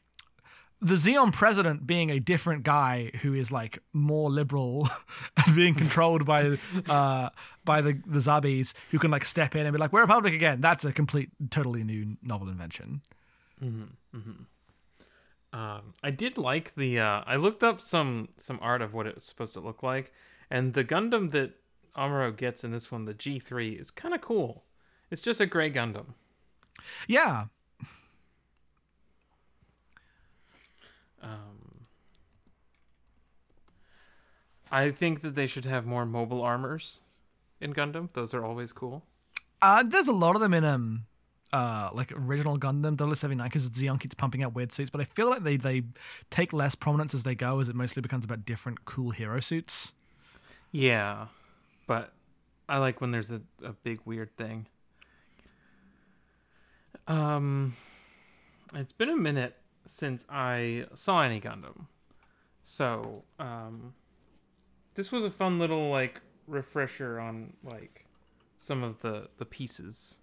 [0.83, 4.89] the Zeon president being a different guy who is like more liberal
[5.55, 6.57] being controlled by
[6.89, 7.29] uh
[7.65, 10.33] by the the Zabis who can like step in and be like we're a republic
[10.35, 13.03] again that's a complete totally new novel invention
[15.53, 17.01] Um, I did like the.
[17.01, 20.13] Uh, I looked up some some art of what it's supposed to look like,
[20.51, 21.53] and the Gundam that
[21.97, 24.65] Amuro gets in this one, the G three, is kind of cool.
[25.11, 26.15] It's just a gray Gundam.
[27.07, 27.47] yeah
[31.23, 31.87] Um,
[34.71, 37.01] I think that they should have more mobile armors
[37.61, 38.09] in Gundam.
[38.13, 39.05] Those are always cool.
[39.61, 41.05] uh there's a lot of them in um
[41.53, 45.29] uh like original Gundam 079 because Zeon keeps pumping out weird suits but I feel
[45.29, 45.83] like they they
[46.31, 49.93] take less prominence as they go as it mostly becomes about different cool hero suits
[50.73, 51.27] Yeah,
[51.87, 52.13] but
[52.69, 54.67] I like when there's a, a big weird thing.
[57.09, 57.75] Um,
[58.75, 59.57] it's been a minute
[59.87, 61.87] since I saw any Gundam,
[62.63, 63.95] so um,
[64.95, 68.07] this was a fun little like refresher on like
[68.59, 70.21] some of the the pieces.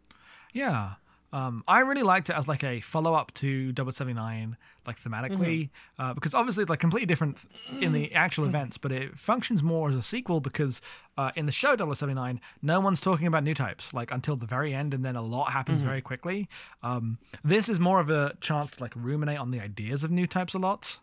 [0.54, 0.94] Yeah.
[1.34, 4.98] Um, I really liked it as like a follow up to Double Seventy Nine, like
[4.98, 7.38] thematically, uh, because obviously it's like completely different
[7.82, 10.80] in the actual events, but it functions more as a sequel because
[11.18, 14.38] uh, in the show Double Seventy Nine, no one's talking about new types like until
[14.38, 16.48] the very end, and then a lot happens very quickly.
[16.82, 20.28] Um, this is more of a chance to like ruminate on the ideas of new
[20.28, 20.98] types a lot.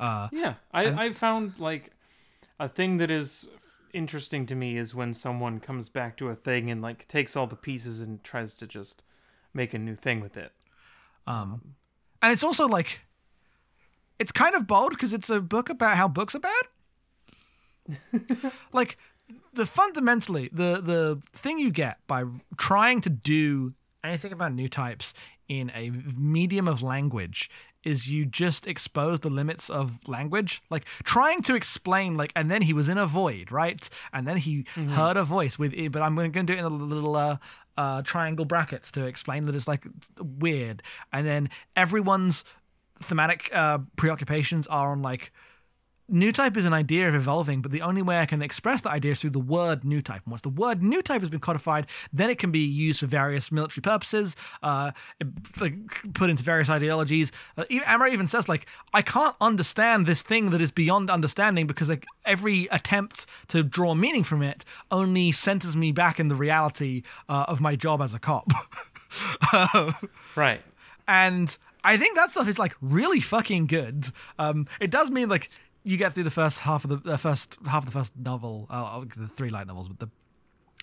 [0.00, 1.90] Uh, Yeah, I I found like
[2.58, 3.48] a thing that is
[3.92, 7.46] interesting to me is when someone comes back to a thing and like takes all
[7.46, 9.02] the pieces and tries to just
[9.54, 10.52] make a new thing with it.
[11.26, 11.74] Um,
[12.22, 13.00] and it's also like,
[14.18, 16.64] it's kind of bold because it's a book about how books are bad.
[18.72, 18.96] like,
[19.52, 22.24] the fundamentally the the thing you get by
[22.56, 23.74] trying to do
[24.04, 25.12] anything about new types
[25.48, 27.50] in a medium of language
[27.84, 30.62] is you just expose the limits of language.
[30.70, 33.88] Like trying to explain like and then he was in a void right?
[34.12, 36.68] And then he heard a voice with but i'm going to do it in a
[36.68, 37.36] little uh
[37.78, 39.86] uh, triangle brackets to explain that it's like
[40.20, 42.44] weird, and then everyone's
[43.00, 45.32] thematic uh, preoccupations are on like
[46.08, 48.90] new type is an idea of evolving, but the only way I can express that
[48.90, 50.22] idea is through the word new type.
[50.24, 53.06] And once the word new type has been codified, then it can be used for
[53.06, 54.92] various military purposes, uh,
[55.60, 55.74] like
[56.14, 57.30] put into various ideologies.
[57.56, 61.66] Uh, even, Amuro even says like, I can't understand this thing that is beyond understanding
[61.66, 66.34] because like every attempt to draw meaning from it only centers me back in the
[66.34, 68.50] reality uh, of my job as a cop.
[70.36, 70.60] Right.
[71.06, 74.08] and I think that stuff is like really fucking good.
[74.38, 75.50] Um, it does mean like
[75.84, 78.66] you get through the first half of the uh, first half of the first novel,
[78.70, 80.10] uh, the three light novels, but the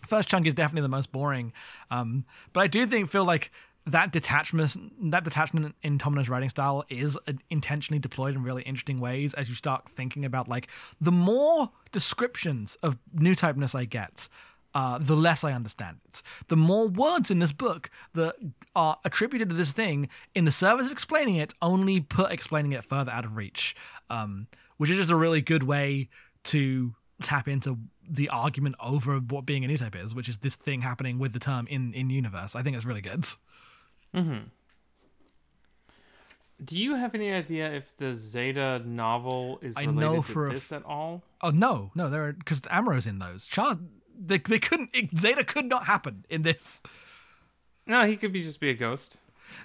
[0.08, 1.54] first chunk is definitely the most boring.
[1.92, 3.52] Um, but I do think feel like
[3.88, 9.00] that detachment that detachment in Tomino's writing style is uh, intentionally deployed in really interesting
[9.00, 10.68] ways as you start thinking about like
[11.00, 14.28] the more descriptions of new typeness I get
[14.76, 16.22] uh, the less I understand it.
[16.50, 18.36] The more words in this book that
[18.76, 22.84] are attributed to this thing in the service of explaining it only put explaining it
[22.84, 23.74] further out of reach,
[24.10, 26.10] um, which is just a really good way
[26.46, 30.56] to tap into the argument over what being a new type is, which is this
[30.56, 32.56] thing happening with the term in in universe.
[32.56, 33.26] I think it's really good.
[34.14, 34.48] Mm-hmm.
[36.64, 40.54] Do you have any idea if the Zeta novel is I related know to for
[40.54, 41.22] this at all?
[41.42, 43.46] Oh no, no, there because Amuro's in those.
[43.46, 43.78] Char,
[44.18, 44.92] they they couldn't.
[44.94, 46.82] It, Zeta could not happen in this.
[47.86, 49.18] No, he could be just be a ghost.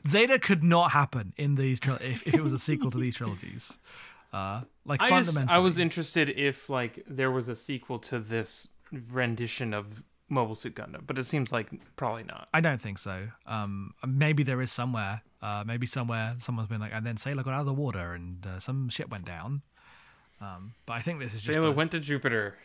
[0.07, 3.17] Zeta could not happen in these tril- if, if it was a sequel to these
[3.17, 3.79] trilogies.
[4.33, 8.69] Uh, like I just I was interested if like there was a sequel to this
[8.93, 12.49] rendition of Mobile Suit Gundam, but it seems like probably not.
[12.55, 13.29] I don't think so.
[13.47, 15.23] Um, maybe there is somewhere.
[15.43, 18.47] Uh, maybe somewhere someone's been like, and then Sayla got out of the water and
[18.47, 19.63] uh, some shit went down.
[20.41, 22.57] Um, but I think this is just Sayla a- went to Jupiter.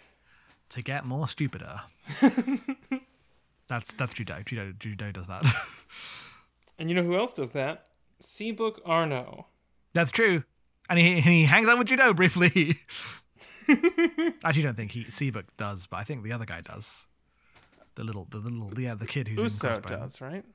[0.69, 1.81] to get more stupider.
[3.67, 4.41] that's that's judo.
[4.45, 5.43] Judo judo does that.
[6.77, 7.87] And you know who else does that?
[8.21, 9.45] Seabook Arno.
[9.93, 10.43] that's true.
[10.89, 12.77] And he he hangs out with Judau briefly.
[13.67, 17.07] I actually don't think he Seabook does, but I think the other guy does.
[17.95, 19.89] The little the little yeah the kid who's in Uso Crossbone.
[20.01, 20.45] does, right?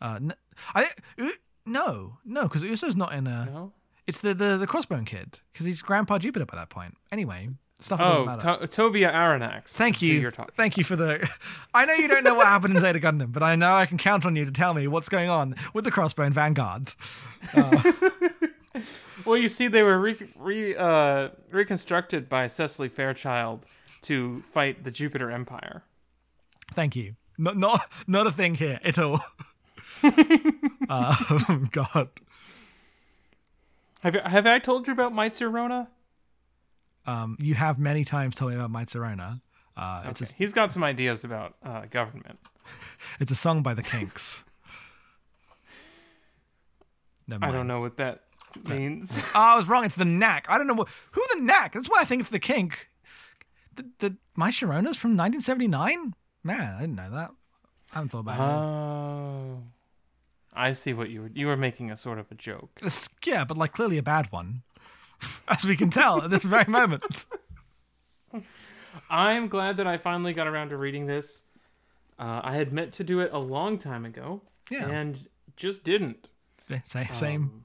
[0.00, 0.34] Uh, n-
[0.74, 0.86] I
[1.20, 1.28] uh,
[1.66, 3.46] no no because Uso's not in a.
[3.46, 3.72] No.
[4.06, 6.96] It's the the the crossbone kid because he's Grandpa Jupiter by that point.
[7.12, 8.66] Anyway, stuff that doesn't Oh, matter.
[8.66, 9.68] to- Tobia Arronax.
[9.68, 10.30] Thank you.
[10.56, 11.28] Thank you for the.
[11.74, 13.98] I know you don't know what happened in Zeta Gundam, but I know I can
[13.98, 16.94] count on you to tell me what's going on with the Crossbone Vanguard.
[19.24, 23.66] Well, you see, they were re- re- uh, reconstructed by Cecily Fairchild
[24.02, 25.82] to fight the Jupiter Empire.
[26.72, 27.16] Thank you.
[27.36, 29.20] Not not not a thing here at all.
[30.02, 30.10] uh,
[30.90, 32.08] oh God.
[34.02, 35.88] Have have I told you about Mitsurona?
[37.06, 38.84] Um, you have many times told me about My
[39.76, 40.26] Uh, Okay.
[40.30, 42.38] a He's got some ideas about uh, government.
[43.18, 44.44] it's a song by the Kinks.
[47.26, 48.24] Never I don't know what that
[48.68, 49.16] means.
[49.18, 49.84] Oh, I was wrong.
[49.84, 50.46] It's the Knack.
[50.48, 51.72] I don't know what, who the Knack.
[51.74, 52.88] That's why I think it's the Kink.
[53.76, 56.14] The, the My Sharona's from 1979.
[56.44, 57.30] Man, I didn't know that.
[57.92, 58.40] I haven't thought about it.
[58.42, 59.62] oh,
[60.52, 61.30] I see what you were.
[61.34, 62.70] You were making a sort of a joke.
[62.78, 64.62] It's- yeah, but like clearly a bad one,
[65.48, 67.24] as we can tell at this very moment.
[69.10, 71.42] I'm glad that I finally got around to reading this.
[72.18, 74.88] Uh, I had meant to do it a long time ago, Yeah.
[74.88, 76.28] and just didn't.
[76.84, 77.06] Same.
[77.12, 77.42] same.
[77.42, 77.64] Um,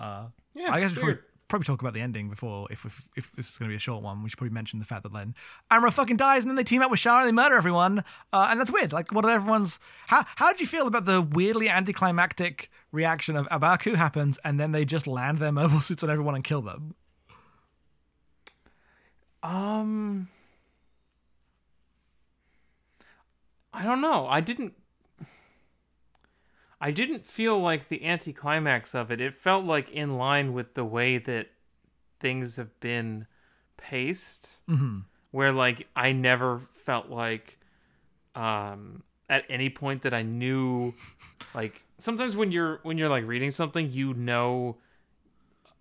[0.00, 3.08] Uh, yeah, I guess we should probably, probably talk about the ending before, if, if
[3.16, 4.22] if this is going to be a short one.
[4.22, 5.34] We should probably mention the fact that then
[5.70, 8.48] Amuro fucking dies, and then they team up with Char and they murder everyone, uh,
[8.50, 8.92] and that's weird.
[8.92, 9.78] Like, what are everyone's?
[10.06, 14.38] How how did you feel about the weirdly anticlimactic reaction of A Baoa Qu happens,
[14.42, 16.94] and then they just land their mobile suits on everyone and kill them?
[19.42, 20.28] Um,
[23.72, 24.26] I don't know.
[24.26, 24.74] I didn't.
[26.80, 29.20] I didn't feel like the anticlimax of it.
[29.20, 31.48] It felt like in line with the way that
[32.20, 33.26] things have been
[33.76, 34.54] paced.
[34.68, 35.00] Mm-hmm.
[35.30, 37.58] Where like I never felt like,
[38.34, 40.94] um, at any point that I knew,
[41.54, 44.76] like sometimes when you're when you're like reading something, you know.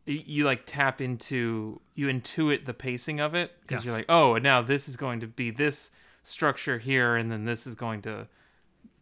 [0.05, 4.33] You, you like tap into you intuit the pacing of it because you're like oh
[4.33, 5.91] and now this is going to be this
[6.23, 8.27] structure here and then this is going to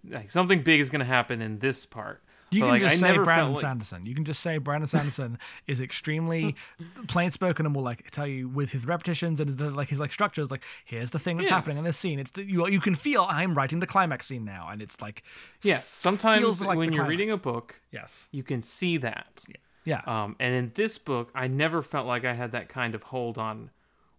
[0.09, 3.03] like something big is going to happen in this part You But, can like, just
[3.03, 4.05] I say Brandon like- Sanderson.
[4.05, 6.55] You can just say Brandon Sanderson is extremely
[7.07, 10.13] plain spoken and will like tell you with his repetitions and his like his like
[10.13, 10.49] structures.
[10.49, 11.55] Like here's the thing that's Yeah.
[11.55, 12.19] happening in this scene.
[12.19, 15.23] It's you you can feel I'm writing the climax scene now, and it's like
[15.63, 15.77] yeah.
[15.79, 17.09] sometimes like when you're climax.
[17.09, 19.41] reading a book yes you can see that
[19.83, 23.03] yeah Um, and in this book, I never felt like I had that kind of
[23.03, 23.71] hold on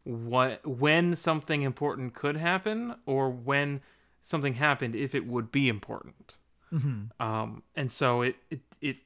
[0.04, 3.80] what when something important could happen or when
[4.20, 6.36] something happened if it would be important.
[6.72, 7.22] Mm-hmm.
[7.22, 8.98] Um, and so it, it it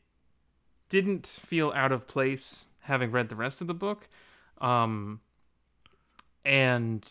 [0.89, 4.09] didn't feel out of place having read the rest of the book.
[4.61, 5.21] Um,
[6.45, 7.09] and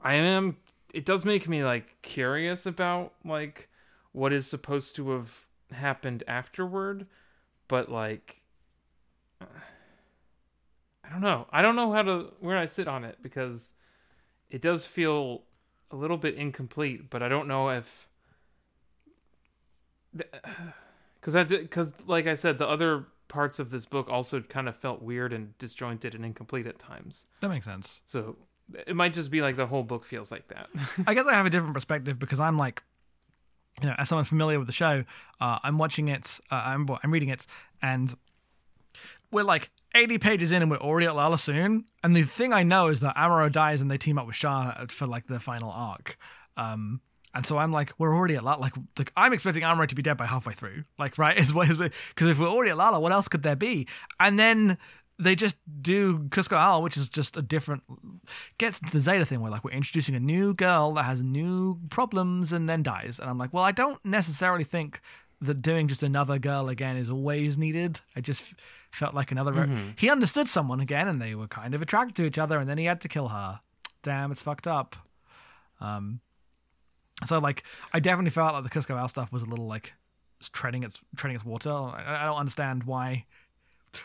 [0.00, 0.58] I am
[0.92, 3.68] it does make me like curious about like
[4.12, 7.06] what is supposed to have happened afterward
[7.68, 8.42] but like
[11.06, 11.46] I don't know.
[11.50, 13.72] I don't know how to where I sit on it because
[14.50, 15.42] it does feel
[15.90, 18.08] a little bit incomplete, but I don't know if
[20.14, 24.76] because that's because like I said, the other parts of this book also kind of
[24.76, 27.26] felt weird and disjointed and incomplete at times.
[27.40, 28.00] that makes sense.
[28.04, 28.36] So
[28.86, 30.68] it might just be like the whole book feels like that.
[31.06, 32.82] I guess I have a different perspective because I'm like,
[33.82, 35.04] you know, as someone familiar with the show,
[35.40, 37.46] uh, I'm watching it, uh, I'm I'm reading it,
[37.82, 38.14] and
[39.30, 41.84] we're like 80 pages in, and we're already at Lala Sune.
[42.02, 44.86] And the thing I know is that Amuro dies, and they team up with Char
[44.90, 46.16] for like the final arc.
[46.56, 47.00] Um,
[47.34, 48.60] and so I'm like, we're already at Lala.
[48.60, 50.84] Like, like I'm expecting Amuro to be dead by halfway through.
[50.98, 51.36] Like, right?
[51.36, 53.88] Because if we're already at Lala, what else could there be?
[54.20, 54.78] And then
[55.18, 57.82] they just do Kusco Al, which is just a different
[58.58, 61.80] gets to the Zeta thing where like we're introducing a new girl that has new
[61.90, 63.18] problems and then dies.
[63.18, 65.00] And I'm like, well, I don't necessarily think
[65.40, 68.00] that doing just another girl again is always needed.
[68.14, 68.54] I just
[68.90, 69.68] felt like another.
[69.96, 72.78] He understood someone again, and they were kind of attracted to each other, and then
[72.78, 73.60] he had to kill her.
[74.02, 74.96] Damn, it's fucked up.
[75.80, 76.20] Um,
[77.26, 79.92] so like, I definitely felt like the Kusco Al stuff was a little like
[80.52, 81.70] treading its treading its water.
[81.70, 83.26] I, I don't understand why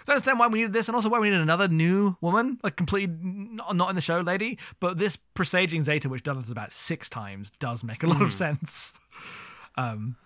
[0.07, 2.75] I understand why we needed this, and also why we needed another new woman, like
[2.75, 4.57] completely not, not in the show lady.
[4.79, 8.31] But this presaging Zeta, which does this about six times, does make a lot of
[8.33, 8.93] sense.
[9.77, 10.17] Um,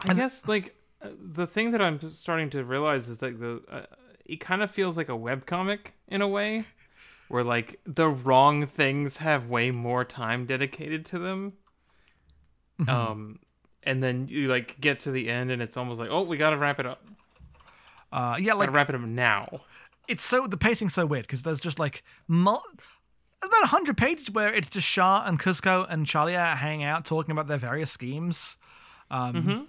[0.00, 3.82] I guess like uh, the thing that I'm starting to realize is like the uh,
[4.24, 6.64] it kind of feels like a webcomic in a way
[7.28, 11.52] where like the wrong things have way more time dedicated to them.
[12.86, 13.40] Um
[13.82, 16.50] and then you like get to the end and it's almost like, "Oh, we got
[16.50, 17.04] to wrap it up."
[18.12, 19.60] uh, yeah, like to wrap it up now.
[20.08, 22.62] it's so the pacing's so weird because there's just like mul-
[23.42, 27.46] about hundred pages where it's just Char and Kusco and Chalia hanging out talking about
[27.48, 28.56] their various schemes.
[29.10, 29.68] Um,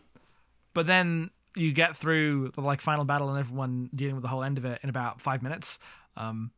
[0.73, 4.43] But then you get through the like final battle and everyone dealing with the whole
[4.43, 5.79] end of it in about five minutes.
[6.15, 6.51] Um,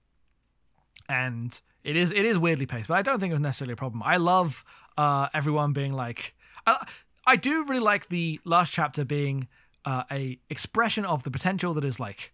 [1.10, 3.78] and it is it is weirdly paced, but I don't think it was necessarily a
[3.78, 4.02] problem.
[4.04, 4.64] I love
[4.98, 6.36] uh, everyone being like,
[6.66, 6.88] I,
[7.26, 9.48] I do really like the last chapter being
[9.86, 12.34] uh, a expression of the potential that is like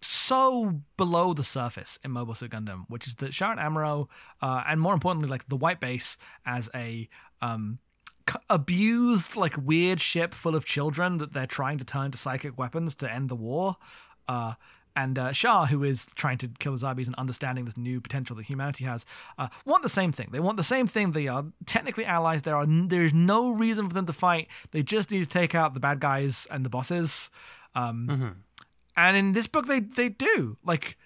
[0.00, 4.08] so below the surface in Mobile Suit Gundam, which is that Sharon Amuro,
[4.40, 7.08] uh, and more importantly, like the White Base as a
[7.40, 7.78] um,
[8.28, 12.58] c- abused, like weird ship full of children that they're trying to turn to psychic
[12.58, 13.76] weapons to end the war.
[14.28, 14.54] Uh,
[14.94, 18.36] and uh, Char, who is trying to kill the zombies and understanding this new potential
[18.36, 19.06] that humanity has,
[19.38, 20.28] uh, want the same thing.
[20.32, 21.12] They want the same thing.
[21.12, 22.42] They are technically allies.
[22.42, 24.48] There are there is no reason for them to fight.
[24.70, 27.30] They just need to take out the bad guys and the bosses.
[27.74, 28.06] Um,
[28.94, 30.98] And in this book, they they do like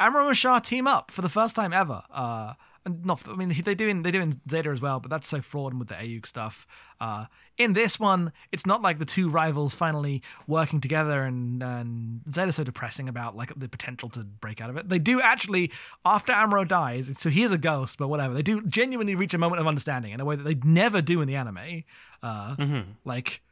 [0.00, 2.02] Amuro and Char team up for the first time ever.
[2.10, 2.54] Uh,
[2.88, 5.40] not, I mean, they do in they do in Zeta as well, but that's so
[5.40, 6.66] fraught with the Ayuk stuff.
[7.00, 7.26] Uh,
[7.56, 12.56] in this one, it's not like the two rivals finally working together, and and Zeta's
[12.56, 14.88] so depressing about like the potential to break out of it.
[14.88, 15.70] They do actually
[16.04, 18.34] after Amuro dies, so he is a ghost, but whatever.
[18.34, 21.20] They do genuinely reach a moment of understanding in a way that they never do
[21.20, 21.84] in the anime.
[22.22, 22.56] Uh,
[23.04, 23.42] Like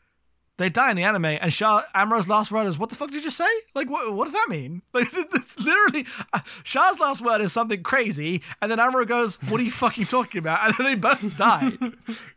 [0.58, 3.16] they die in the anime, and Char Amuro's last word is, "What the fuck did
[3.16, 3.44] you just say?
[3.74, 4.12] Like, what?
[4.14, 4.82] What does that mean?
[4.94, 9.60] Like, it's literally uh, Char's last word is something crazy, and then Amuro goes, "What
[9.60, 11.72] are you fucking talking about?" And then they both die.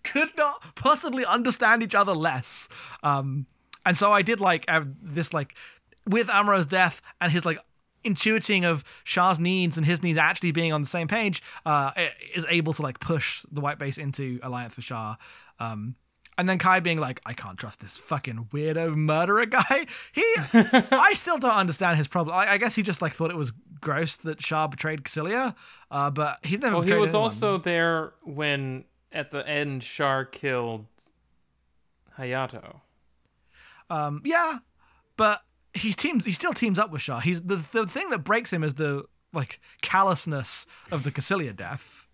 [0.04, 2.68] Could not possibly understand each other less.
[3.04, 3.46] Um,
[3.86, 5.56] and so I did like have this like
[6.06, 7.60] with Amuro's death and his like
[8.04, 11.92] intuiting of Char's needs and his needs actually being on the same page, uh,
[12.34, 15.18] is able to like push the white base into alliance with Char.
[15.60, 15.96] Um,
[16.40, 19.86] and then Kai being like, I can't trust this fucking weirdo murderer guy.
[20.14, 20.24] He,
[20.54, 22.34] I still don't understand his problem.
[22.34, 25.54] I, I guess he just like thought it was gross that Char betrayed Kycilia,
[25.92, 26.78] uh, but he's never.
[26.78, 27.24] Well, he was anyone.
[27.24, 30.86] also there when at the end Char killed
[32.18, 32.80] Hayato.
[33.90, 34.60] Um, yeah,
[35.18, 35.42] but
[35.74, 36.24] he teams.
[36.24, 37.20] He still teams up with Char.
[37.20, 42.08] He's the the thing that breaks him is the like callousness of the Kycilia death.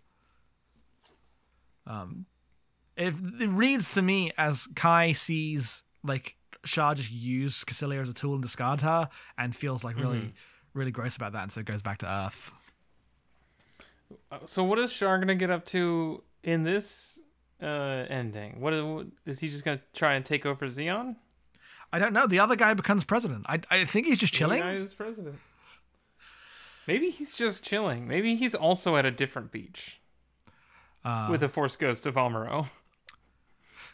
[1.85, 2.25] Um,
[2.97, 6.35] it, it reads to me as Kai sees like
[6.65, 10.33] Char just use Kycilia as a tool and discard her, and feels like really,
[10.73, 12.53] really gross about that, and so it goes back to Earth.
[14.31, 17.19] Uh, So what is Char gonna get up to in this
[17.61, 17.65] uh,
[18.09, 18.59] ending?
[18.61, 18.73] What
[19.25, 21.15] is, he just gonna try and take over Zeon?
[21.93, 22.27] I don't know.
[22.27, 23.45] The other guy becomes president.
[23.47, 24.59] I I think he's just chilling.
[24.59, 25.37] The guy is president.
[26.87, 28.07] Maybe he's just chilling.
[28.07, 29.99] Maybe he's also at a different beach
[31.03, 32.69] Uh, with a force ghost of Amuro.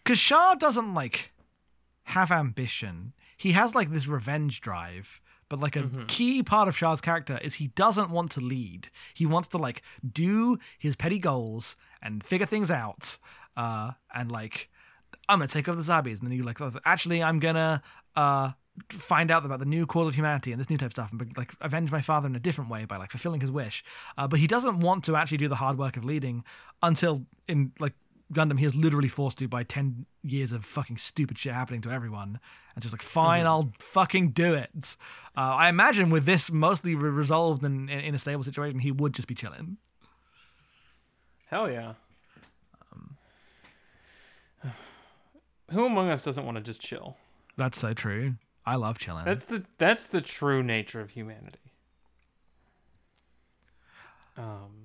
[0.04, 1.32] Because Char doesn't like
[2.04, 3.14] have ambition.
[3.38, 7.56] He has like this revenge drive, but like a key part of Char's character is
[7.56, 8.90] he doesn't want to lead.
[9.14, 13.18] He wants to like do his petty goals and figure things out.
[13.58, 14.70] Uh, and like
[15.28, 17.82] I'm gonna take over the Zabis, and then you like actually I'm gonna
[18.16, 18.52] uh
[18.90, 21.38] find out about the new cause of humanity and this new type of stuff and
[21.38, 23.84] like avenge my father in a different way by like fulfilling his wish
[24.18, 26.44] uh, but he doesn't want to actually do the hard work of leading
[26.82, 27.94] until in like
[28.34, 31.92] Gundam he is literally forced to by 10 years of fucking stupid shit happening to
[31.92, 32.40] everyone
[32.76, 34.96] and just like fine I'll fucking do it
[35.36, 38.92] uh, I imagine with this mostly re- resolved and in, in a stable situation he
[38.92, 39.78] would just be chilling
[41.48, 41.94] Hell yeah.
[45.72, 47.18] Who among us doesn't want to just chill?
[47.58, 51.58] that's so true I love chilling That's the that's the true nature of humanity.
[54.38, 54.81] Um,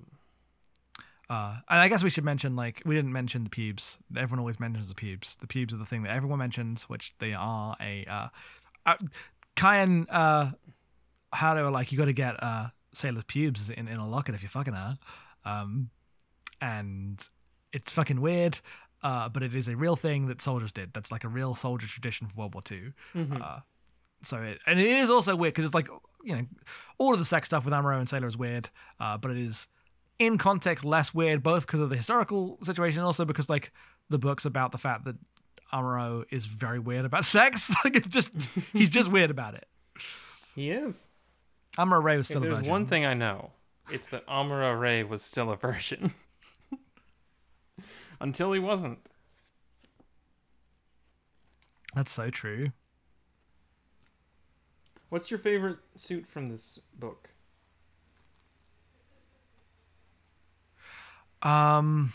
[1.29, 3.97] Uh, and I guess we should mention, like, we didn't mention the pubes.
[4.15, 5.35] Everyone always mentions the pubes.
[5.35, 8.05] The pubes are the thing that everyone mentions, which they are a.
[8.05, 8.27] Uh,
[8.85, 8.95] uh,
[9.55, 10.51] Kyan, uh,
[11.33, 14.35] how they were like, you got to get uh, Sayla's pubes in, in a locket
[14.35, 14.97] if you're fucking her.
[15.43, 15.89] Um,
[16.61, 17.27] and
[17.73, 18.59] it's fucking weird,
[19.03, 20.93] uh, but it is a real thing that soldiers did.
[20.93, 22.93] That's like a real soldier tradition for World War II.
[23.41, 23.59] Uh,
[24.23, 25.89] so it, and it is also weird because it's like,
[26.23, 26.45] you know,
[26.97, 28.69] all of the sex stuff with Amuro and Sayla is weird,
[28.99, 29.67] uh, but it is
[30.19, 33.71] in context less weird, both because of the historical situation and also because like
[34.09, 35.15] the book's about the fact that
[35.73, 37.73] Amuro is very weird about sex.
[37.83, 38.31] like it's just
[38.73, 39.67] he's just weird about it.
[40.55, 41.09] He is.
[41.77, 42.71] Amuro Ray was If still a there's virgin.
[42.71, 43.51] one thing I know,
[43.91, 46.13] it's that Amuro Ray was still a virgin.
[48.19, 48.99] Until he wasn't.
[51.93, 52.71] That's so true.
[55.09, 57.29] What's your favorite suit from this book?
[61.43, 62.13] Um,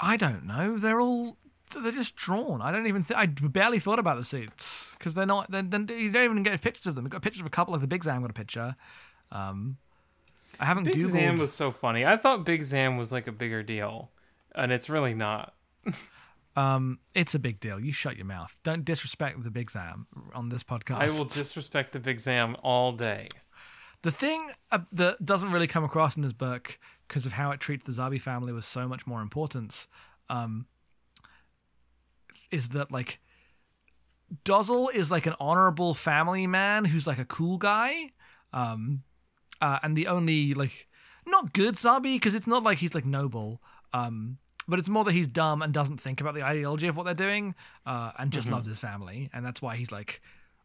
[0.00, 0.78] I don't know.
[0.78, 1.36] They're all
[1.76, 2.62] they're just drawn.
[2.62, 3.04] I don't even.
[3.04, 5.50] Th- I barely thought about the suits because they're not.
[5.50, 7.04] Then then you don't even get pictures of them.
[7.04, 8.76] We got pictures of a couple of the Big Zam got a picture.
[9.30, 9.76] Um,
[10.60, 11.12] I haven't Big googled.
[11.12, 12.06] Zam was so funny.
[12.06, 14.10] I thought Big Zam was like a bigger deal,
[14.54, 15.54] and it's really not.
[16.56, 17.78] Um, it's a big deal.
[17.78, 18.58] You shut your mouth.
[18.64, 20.96] Don't disrespect the Big Zam on this podcast.
[20.96, 23.28] I will disrespect the Big Zam all day.
[24.02, 27.60] The thing uh, that doesn't really come across in this book because of how it
[27.60, 29.88] treats the Zabi family with so much more importance
[30.28, 30.66] um,
[32.50, 33.18] is that like
[34.44, 38.12] Dozzle is like an honorable family man who's like a cool guy,
[38.52, 39.02] um,
[39.60, 40.86] uh, and the only like
[41.26, 43.62] not good Zabi because it's not like he's like noble,
[43.94, 44.36] um,
[44.66, 47.14] but it's more that he's dumb and doesn't think about the ideology of what they're
[47.14, 47.54] doing,
[47.86, 50.20] uh, and just loves his family, and that's why he's like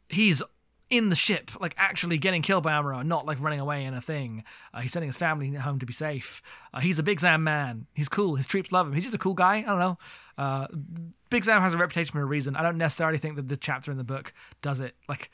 [0.10, 0.44] he's
[0.90, 4.02] in the ship, like actually getting killed by Amuro, not like running away in a
[4.02, 4.44] thing.
[4.74, 6.42] Uh, he's sending his family home to be safe.
[6.74, 7.88] Uh, he's a Big Zam man.
[7.94, 8.36] He's cool.
[8.36, 8.94] His troops love him.
[8.94, 9.58] He's just a cool guy.
[9.58, 9.98] I don't know.
[10.38, 10.68] Uh,
[11.30, 12.56] Big Zam has a reputation for a reason.
[12.56, 15.32] I don't necessarily think that the chapter in the book does it like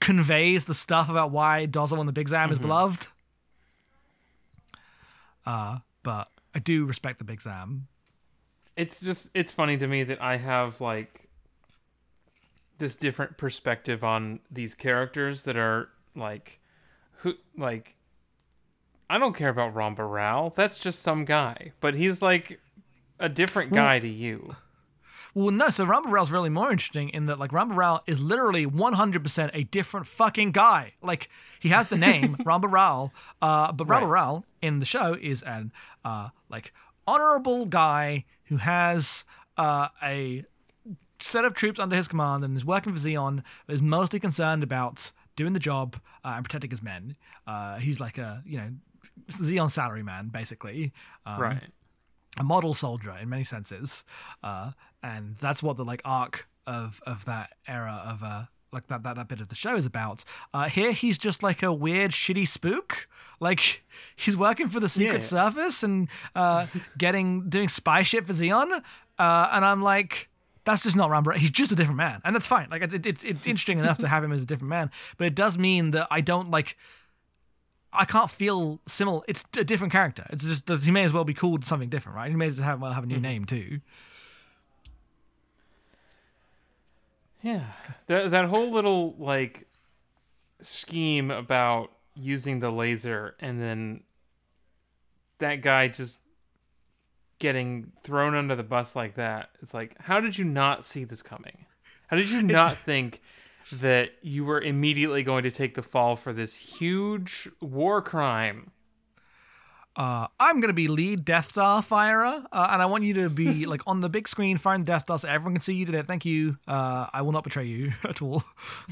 [0.00, 3.06] conveys the stuff about why Dozzle and the Big Zam is beloved.
[5.44, 7.86] Uh, but I do respect the Big Zam.
[8.76, 11.25] It's just it's funny to me that I have like
[12.78, 16.60] this different perspective on these characters that are like
[17.18, 17.96] who like
[19.08, 20.50] I don't care about Ramba Ral.
[20.50, 22.60] That's just some guy, but he's like
[23.20, 24.56] a different guy to you.
[25.34, 28.64] Well, no, so Ramba Ral's really more interesting in that, like, Ramba Ral is literally
[28.64, 30.94] 100% a different fucking guy.
[31.02, 31.28] Like,
[31.60, 33.12] he has the name, Ramba Ral,
[33.42, 34.02] uh, but Right.
[34.02, 35.72] Ramba Ral in the show is an,
[36.06, 36.72] uh, like,
[37.06, 39.26] honorable guy who has
[39.58, 40.42] uh, a
[41.20, 44.62] set of troops under his command and is working for Zeon, but is mostly concerned
[44.62, 47.16] about doing the job uh, and protecting his men.
[47.46, 48.70] Uh, he's like a, you know,
[49.30, 50.92] Zeon salary man, basically.
[51.24, 51.62] Um, Right.
[52.38, 54.04] a model soldier in many senses,
[54.42, 58.42] uh, and that's what the like arc of of that era of uh
[58.72, 60.24] like that that, that bit of the show is about.
[60.52, 63.08] Uh, here he's just like a weird shitty spook.
[63.40, 63.84] Like
[64.16, 65.26] he's working for the Secret Yeah.
[65.28, 66.66] Service and uh,
[66.98, 68.82] getting doing spy shit for Zeon,
[69.18, 70.28] uh, and I'm like.
[70.66, 71.30] That's just not Rambo.
[71.32, 72.66] He's just a different man, and that's fine.
[72.70, 75.34] Like it, it, it's interesting enough to have him as a different man, but it
[75.36, 76.76] does mean that I don't like
[77.92, 79.22] I can't feel similar.
[79.28, 80.26] It's a different character.
[80.30, 82.30] It's just he may as well be called something different, right?
[82.30, 83.22] He may as well have, well have a new hmm.
[83.22, 83.80] name too.
[87.42, 87.66] Yeah.
[88.08, 89.68] That that whole little like
[90.60, 94.02] scheme about using the laser and then
[95.38, 96.18] that guy just
[97.38, 99.50] getting thrown under the bus like that.
[99.60, 101.66] It's like, how did you not see this coming?
[102.08, 103.20] How did you not think
[103.72, 108.70] that you were immediately going to take the fall for this huge war crime?
[109.96, 113.64] Uh, I'm gonna be lead Death Star firer, uh, and I want you to be
[113.66, 116.06] like on the big screen firing Death Star so everyone can see you did it.
[116.06, 116.58] Thank you.
[116.68, 118.44] Uh, I will not betray you at all.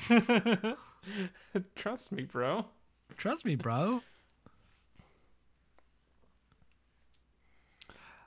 [1.75, 2.65] Trust me, bro.
[3.19, 4.01] Trust me, bro.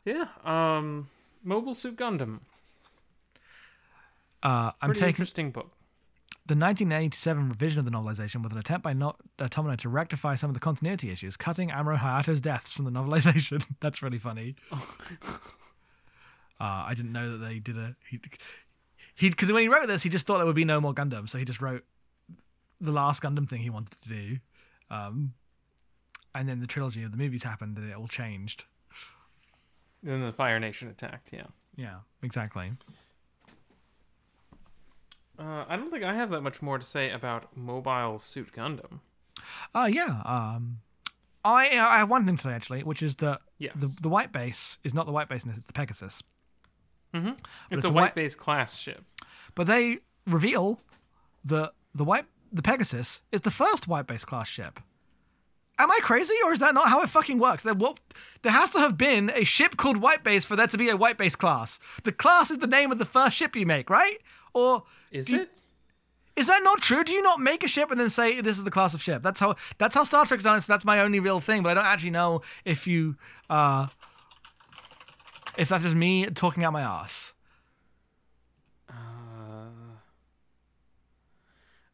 [0.07, 0.27] Yeah.
[0.45, 1.09] Um
[1.43, 2.39] Mobile Suit Gundam.
[4.43, 5.71] Uh, I'm Pretty taking interesting book.
[6.45, 10.35] the 1987 revision of the novelization was an attempt by not uh, Tomino to rectify
[10.35, 13.65] some of the continuity issues, cutting Amuro Hayato's deaths from the novelization.
[13.81, 14.55] That's really funny.
[14.71, 14.77] uh,
[16.59, 18.19] I didn't know that they did a he
[19.15, 21.27] he because when he wrote this, he just thought there would be no more Gundam,
[21.27, 21.83] so he just wrote
[22.79, 24.37] the last Gundam thing he wanted to do.
[24.89, 25.33] Um,
[26.35, 28.65] and then the trilogy of the movies happened, and it all changed.
[30.03, 31.47] Then the Fire Nation attacked, yeah.
[31.75, 32.71] Yeah, exactly.
[35.39, 38.99] Uh, I don't think I have that much more to say about Mobile Suit Gundam.
[39.73, 40.21] Uh yeah.
[40.25, 40.79] Um,
[41.45, 43.73] I I have one thing to say actually, which is that Yes.
[43.75, 46.23] the the white base is not the white base in this; it's the Pegasus.
[47.13, 47.29] Mm-hmm.
[47.29, 47.37] It's,
[47.71, 49.03] it's a a white white- base class ship.
[49.53, 50.79] But they reveal
[51.45, 54.79] that the white the Pegasus is the first white base class ship.
[55.80, 57.61] Am I crazy, or is that not how it fucking works?
[57.63, 57.99] There, what,
[58.41, 60.97] there has to have been a ship called White Base for there to be a
[60.97, 61.80] White Base class.
[62.03, 64.17] The class is the name of the first ship you make, right?
[64.53, 65.59] Or Is you- it?
[66.36, 67.03] is that not true?
[67.03, 69.21] Do you not make a ship and then say this is the class of ship?
[69.21, 70.61] That's how that's how Star Trek's done it.
[70.61, 71.61] So that's my only real thing.
[71.63, 73.15] But I don't actually know if you
[73.49, 73.88] uh
[75.57, 77.34] if that's just me talking out my ass.
[78.89, 78.93] Uh,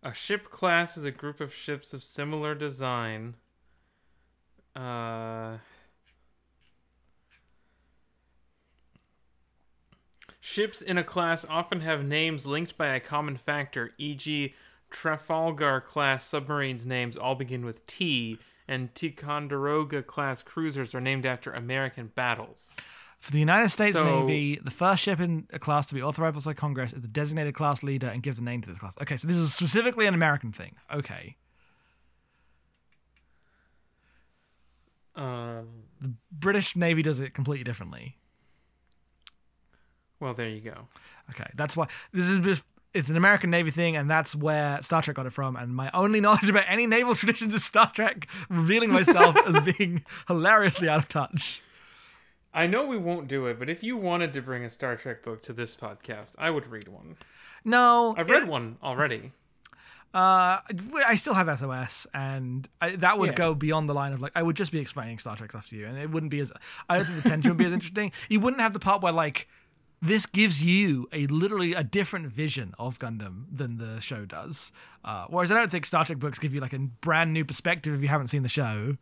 [0.04, 3.36] A ship class is a group of ships of similar design.
[4.76, 5.58] Uh,
[10.40, 14.54] ships in a class often have names linked by a common factor, e.g.,
[14.90, 21.52] Trafalgar class submarines' names all begin with T, and Ticonderoga class cruisers are named after
[21.52, 22.78] American battles.
[23.20, 26.46] For the United States So- Navy, the first ship in a class to be authorized
[26.46, 28.96] by Congress is the designated class leader and gives a name to this class.
[29.02, 30.76] Okay, so this is specifically an American thing.
[30.94, 31.38] Okay.
[35.16, 35.68] Um,
[36.02, 38.18] the British Navy does it completely differently.
[40.20, 40.88] well, there you go.
[41.32, 45.02] Okay, that's why this is just it's an American Navy thing, and that's where Star
[45.02, 45.56] Trek got it from.
[45.56, 50.04] And my only knowledge about any naval traditions is Star Trek, revealing myself as being
[50.28, 51.62] hilariously out of touch.
[52.54, 55.24] I know we won't do it, but if you wanted to bring a Star Trek
[55.24, 57.18] book to this podcast, I would read one.
[57.66, 59.32] No, I've it- read one already.
[60.14, 60.60] Uh,
[61.08, 63.36] I still have SOS, and I, that would Yeah.
[63.36, 65.76] go beyond the line of like I would just be explaining Star Trek stuff to
[65.76, 66.52] you, and it wouldn't be as
[66.88, 68.12] I don't think the tension would be as interesting.
[68.30, 69.48] You wouldn't have the part where like
[70.02, 74.72] this gives you a literally a different vision of Gundam than the show does.
[75.04, 77.94] Uh, whereas I don't think Star Trek books give you like a brand new perspective
[77.96, 78.98] if you haven't seen the show.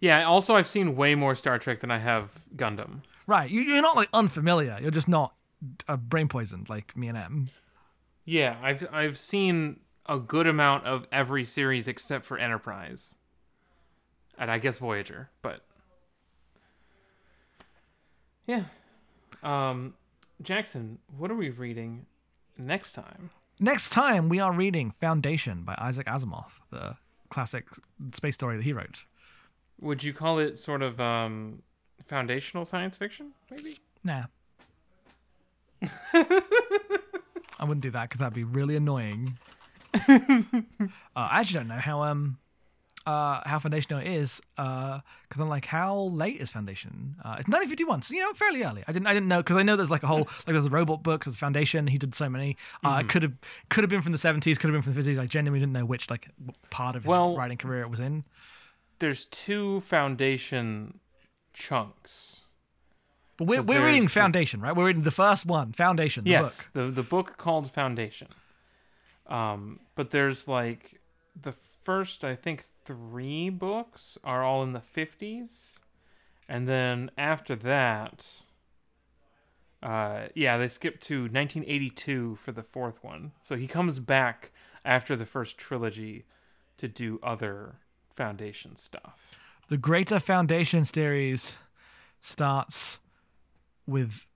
[0.00, 3.02] Yeah, also, I've seen way more Star Trek than I have Gundam.
[3.28, 4.78] Right, you, you're not like unfamiliar.
[4.82, 5.34] You're just not
[5.88, 7.50] uh, brain poisoned like me and M.
[8.24, 13.14] Yeah, I've I've seen a good amount of every series except for Enterprise,
[14.38, 15.30] and I guess Voyager.
[15.42, 15.62] But
[18.46, 18.64] yeah,
[19.42, 19.94] um,
[20.40, 22.06] Jackson, what are we reading
[22.58, 23.30] next time?
[23.60, 26.96] Next time we are reading Foundation by Isaac Asimov, the
[27.30, 27.66] classic
[28.12, 29.04] space story that he wrote.
[29.80, 31.62] Would you call it sort of um,
[32.04, 33.32] foundational science fiction?
[33.50, 33.74] Maybe.
[34.04, 34.24] Nah.
[36.12, 39.38] I wouldn't do that because that'd be really annoying.
[40.08, 40.62] uh,
[41.16, 42.38] I actually don't know how um
[43.04, 47.16] uh how foundational it is uh because I'm like how late is foundation?
[47.24, 48.84] Uh it's 1951 so you know fairly early.
[48.86, 50.70] I didn't I didn't know because I know there's like a whole like there's a
[50.70, 52.56] robot books there's foundation he did so many.
[52.84, 53.32] Uh it could have
[53.70, 55.72] could have been from the 70s could have been from the 50s I genuinely didn't
[55.72, 56.28] know which like
[56.70, 58.24] part of his Well- writing career it was in.
[59.00, 61.00] There's two foundation
[61.54, 62.42] chunks.
[63.36, 64.76] but we're, we're reading there's the- foundation right?
[64.76, 66.72] We're reading the first one foundation the yes, book.
[66.74, 68.28] the the book called Foundation.
[69.26, 71.00] Um, but there's like
[71.40, 75.80] the first, I think, three books are all in the fifties,
[76.48, 78.42] and then after that,
[79.82, 83.32] uh, yeah, they skip to 1982 for the fourth one.
[83.42, 84.52] So he comes back
[84.84, 86.24] after the first trilogy
[86.76, 87.76] to do other
[88.14, 89.38] Foundation stuff.
[89.68, 91.56] The Greater Foundation series
[92.20, 93.00] starts
[93.86, 94.26] with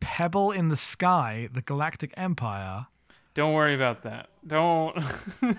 [0.00, 2.88] Pebble in the Sky, the Galactic Empire.
[3.34, 4.28] Don't worry about that.
[4.46, 4.96] Don't.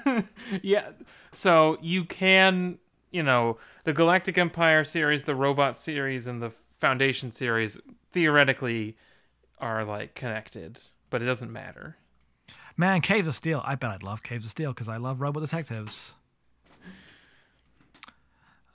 [0.61, 0.91] yeah.
[1.34, 2.80] So you can,
[3.11, 7.78] you know, the Galactic Empire series, the Robot series, and the Foundation series
[8.11, 8.97] theoretically
[9.59, 11.97] are like connected, but it doesn't matter.
[12.78, 13.61] Man, Caves of Steel.
[13.65, 16.15] I bet I'd love Caves of Steel because I love robot detectives.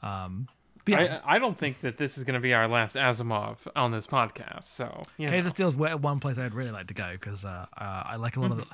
[0.03, 0.49] Um,
[0.91, 3.91] yeah, I I don't think that this is going to be our last Asimov on
[3.93, 4.65] this podcast.
[4.65, 5.39] So you know.
[5.39, 8.17] Of Steel is where- one place I'd really like to go because uh, uh, I
[8.17, 8.67] like a lot of the.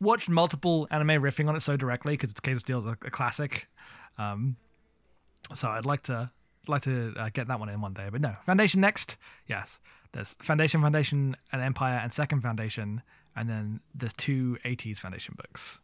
[0.00, 3.10] Watched multiple anime riffing on it so directly because Caves of Steel is a, a
[3.10, 3.68] classic.
[4.18, 4.56] Um,
[5.54, 6.30] so I'd like to
[6.66, 8.08] like to uh, get that one in one day.
[8.10, 9.16] But no, Foundation next.
[9.46, 9.78] Yes,
[10.12, 13.02] there's Foundation, Foundation, and Empire, and Second Foundation,
[13.36, 15.80] and then there's two 80s Foundation books.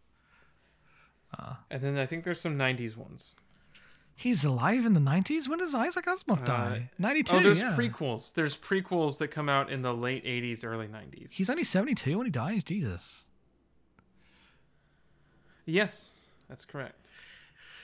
[1.70, 3.36] and then I think there's some '90s ones.
[4.20, 5.48] He's alive in the 90s.
[5.48, 6.90] When does Isaac Asimov die?
[6.98, 7.36] 92.
[7.36, 7.74] oh, there's yeah.
[7.74, 8.34] prequels.
[8.34, 11.30] There's prequels that come out in the late '80s, early '90s.
[11.30, 12.62] He's only 72 when he dies.
[12.62, 13.24] Jesus.
[15.64, 16.10] Yes,
[16.50, 16.96] that's correct.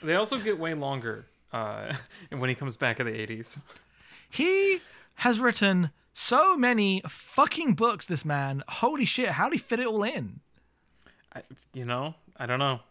[0.03, 1.95] They also get way longer uh,
[2.29, 3.59] when he comes back in the 80s.
[4.29, 4.81] He
[5.15, 8.63] has written so many fucking books, this man.
[8.67, 10.41] Holy shit, how did he fit it all in?
[11.33, 11.41] I,
[11.73, 12.81] you know, I don't know.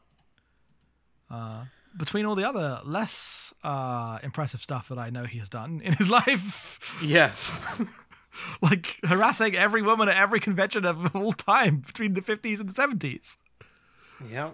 [1.97, 5.95] Between all the other less uh, impressive stuff that I know he has done in
[5.95, 7.83] his life, Yes.
[8.63, 12.75] like harassing every woman at every convention of all time between the 50s and the
[12.75, 13.37] 70s.
[14.31, 14.51] Yeah.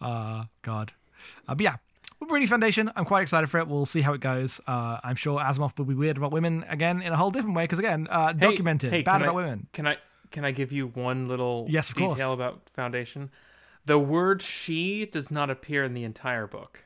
[0.00, 0.92] Uh, God.
[1.48, 1.76] Uh, but yeah,
[2.20, 2.90] we're reading Foundation.
[2.96, 3.66] I'm quite excited for it.
[3.68, 4.60] We'll see how it goes.
[4.66, 7.64] Uh, I'm sure Asimov will be weird about women again in a whole different way
[7.64, 9.66] because, again, uh, Hey, documented, hey, bad about I- women.
[9.72, 9.96] Can I
[10.30, 12.20] can I give you one little Yes, detail course.
[12.20, 13.30] about Foundation?
[13.90, 16.84] The word "she" does not appear in the entire book.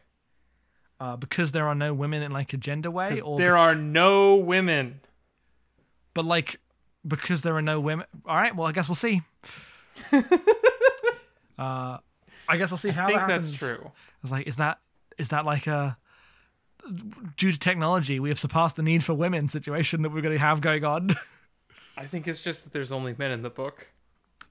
[0.98, 4.36] Uh, because there are no women in like a gender way or There are no
[4.36, 5.00] women.
[6.14, 6.60] but like
[7.06, 8.06] because there are no women.
[8.24, 9.20] All right, well, I guess we'll see.
[11.58, 11.98] uh,
[12.48, 13.82] I guess I'll see how I think that that's true.
[13.84, 13.90] I
[14.22, 14.78] was like, is that
[15.18, 15.98] is that like a
[17.36, 20.38] due to technology we have surpassed the need for women situation that we're going to
[20.38, 21.10] have going on?
[21.98, 23.90] I think it's just that there's only men in the book.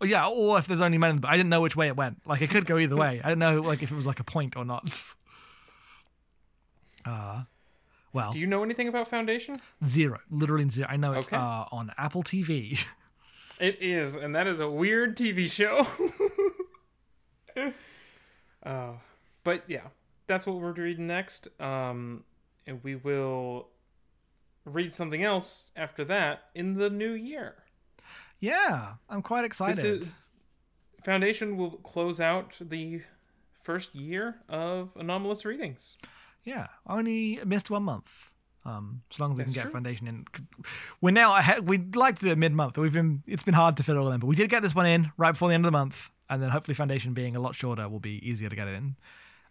[0.01, 2.21] Or yeah, or if there's only men, but I didn't know which way it went.
[2.25, 3.21] Like it could go either way.
[3.23, 4.89] I didn't know like if it was like a point or not.
[7.05, 7.43] Uh,
[8.13, 9.59] well, Do you know anything about Foundation?
[9.85, 10.87] zero, literally zero.
[10.89, 11.35] I know it's Okay.
[11.35, 12.79] uh, on Apple TV.
[13.59, 15.85] It is, and that is a weird TV show.
[18.65, 18.93] uh,
[19.43, 19.87] but yeah,
[20.27, 21.47] that's what we're reading next.
[21.61, 22.23] Um,
[22.65, 23.67] and we will
[24.65, 27.55] read something else after that in the new year.
[28.43, 30.01] Yeah, I'm quite excited.
[30.03, 30.07] is
[31.01, 33.01] Foundation will close out the
[33.59, 35.97] first year of anomalous readings.
[36.43, 38.31] Yeah, only missed one month.
[38.65, 39.71] Um, as long as we That's can get true.
[39.71, 40.25] foundation in,
[41.01, 41.67] we're now ahead.
[41.67, 43.99] We'd like to do it mid month, we've been it's been hard to fit it
[43.99, 44.19] all in.
[44.21, 46.41] But we did get this one in right before the end of the month, and
[46.41, 48.95] then hopefully foundation being a lot shorter will be easier to get it in,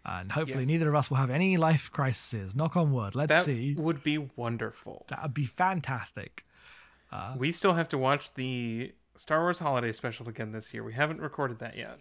[0.07, 0.69] and hopefully Yes.
[0.69, 2.55] neither of us will have any life crises.
[2.55, 3.15] Knock on wood.
[3.15, 3.75] Let's That see.
[3.75, 5.05] would be wonderful.
[5.11, 6.47] That would be fantastic.
[7.37, 10.83] We still have to watch the Star Wars Holiday Special again this year.
[10.83, 11.99] We haven't recorded that yet.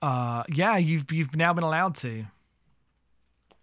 [0.00, 2.26] Uh, yeah, you've you've now been allowed to.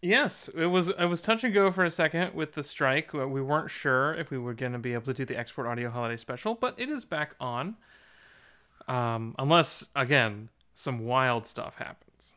[0.02, 0.92] Yes, it was.
[0.92, 3.16] I was touch and go for a second with the strike.
[3.16, 5.68] Uh, We weren't sure if we were going to be able to do the export
[5.68, 7.76] audio holiday special, but it is back on.
[8.88, 12.36] Um, unless again some wild stuff happens.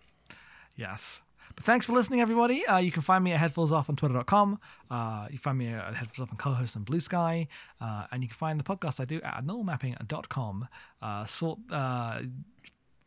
[0.76, 1.20] Yes.
[1.58, 2.64] But thanks for listening, everybody.
[2.64, 4.60] Uh, you can find me at headfullsoff on twitter.com.
[4.88, 7.48] Uh, you find me at headfullsoff on co-host on Blue Sky.
[7.80, 10.68] Uh, and you can find the podcast I do at abnormalmapping.com.
[11.02, 12.20] Uh, sort, uh,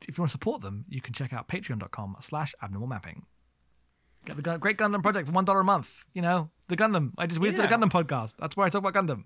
[0.06, 3.22] if you want to support them, you can check out patreon.com slash abnormalmapping.
[4.26, 6.08] Get the Great Gundam Project for $1 a month.
[6.14, 7.14] You know, the Gundam.
[7.18, 8.34] I just, we did a Gundam podcast.
[8.38, 9.24] That's where I talk about Gundam.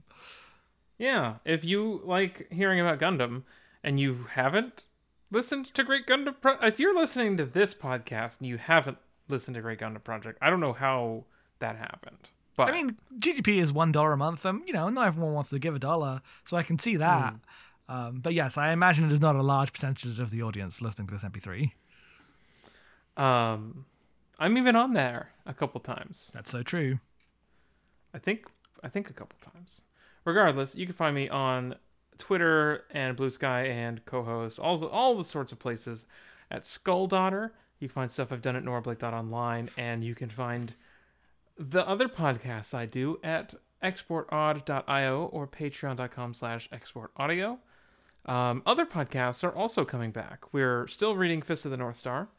[0.99, 3.41] Yeah, if you like hearing about Gundam
[3.84, 4.84] and you haven't
[5.32, 9.55] listened to Great Gundam, Pro- if you're listening to this podcast and you haven't listened
[9.55, 11.26] to Great Gundam Project, I don't know how
[11.59, 12.30] that happened.
[12.57, 14.45] But I mean, GGP is one dollar a month.
[14.45, 17.36] Um, you know, not everyone wants to give a dollar, so I can see that.
[17.89, 21.07] Um, but yes, I imagine it is not a large percentage of the audience listening
[21.07, 21.71] to this MP3.
[23.17, 23.86] um,
[24.39, 26.32] I'm even on there a couple times.
[26.34, 26.99] That's so true.
[28.13, 28.47] I think
[28.84, 29.82] I think a couple times.
[30.23, 31.76] Regardless, you can find me on
[32.17, 36.05] Twitter and Blue Sky and co-host all the, all the sorts of places
[36.49, 37.53] at Skull Daughter.
[37.80, 40.73] You can find stuff I've done at norablake.online, and you can find
[41.57, 43.53] the other podcasts I do at
[43.84, 47.59] exportaud.io or patreon.com slash exportaudio.
[48.26, 50.51] Um, other podcasts are also coming back.
[50.51, 52.30] We're still reading Fist of the North Star.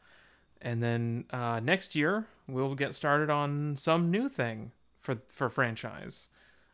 [0.61, 6.27] And then uh, next year, we'll get started on some new thing for for franchise.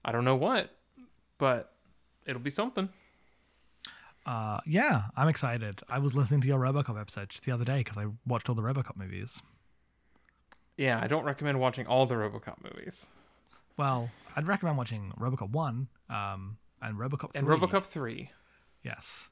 [0.06, 0.72] I don't know what,
[1.38, 1.74] but
[2.26, 2.90] it'll be something.
[4.26, 5.80] Uh, yeah, I'm excited.
[5.90, 8.56] I was listening to your RoboCop episode just the other day because I watched all
[8.56, 9.42] the RoboCop movies.
[10.78, 13.08] Yeah, I don't recommend watching all the RoboCop movies
[13.78, 17.40] Well, I'd recommend watching RoboCop one, um, and RoboCop 3.
[17.40, 18.32] and RoboCop three.
[18.84, 19.30] Yes.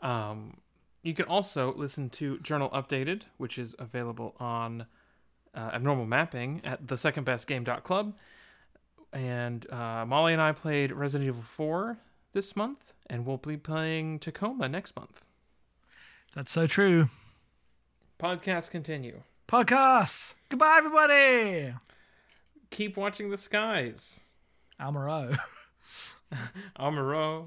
[0.00, 0.58] Um,
[1.02, 4.86] you can also listen to Journal Updated, which is available on
[5.54, 8.14] uh, Abnormal Mapping at the thesecondbestgame.club.
[9.12, 11.96] And uh, Molly and I played Resident Evil 4
[12.36, 15.22] this month, and we'll be playing Tacoma next month.
[16.34, 17.08] That's so true.
[18.20, 19.22] Podcasts continue.
[19.48, 20.34] Podcasts.
[20.50, 21.72] Goodbye, everybody.
[22.68, 24.20] Keep watching the skies.
[24.78, 25.38] Almaro.
[26.78, 27.46] Amaro.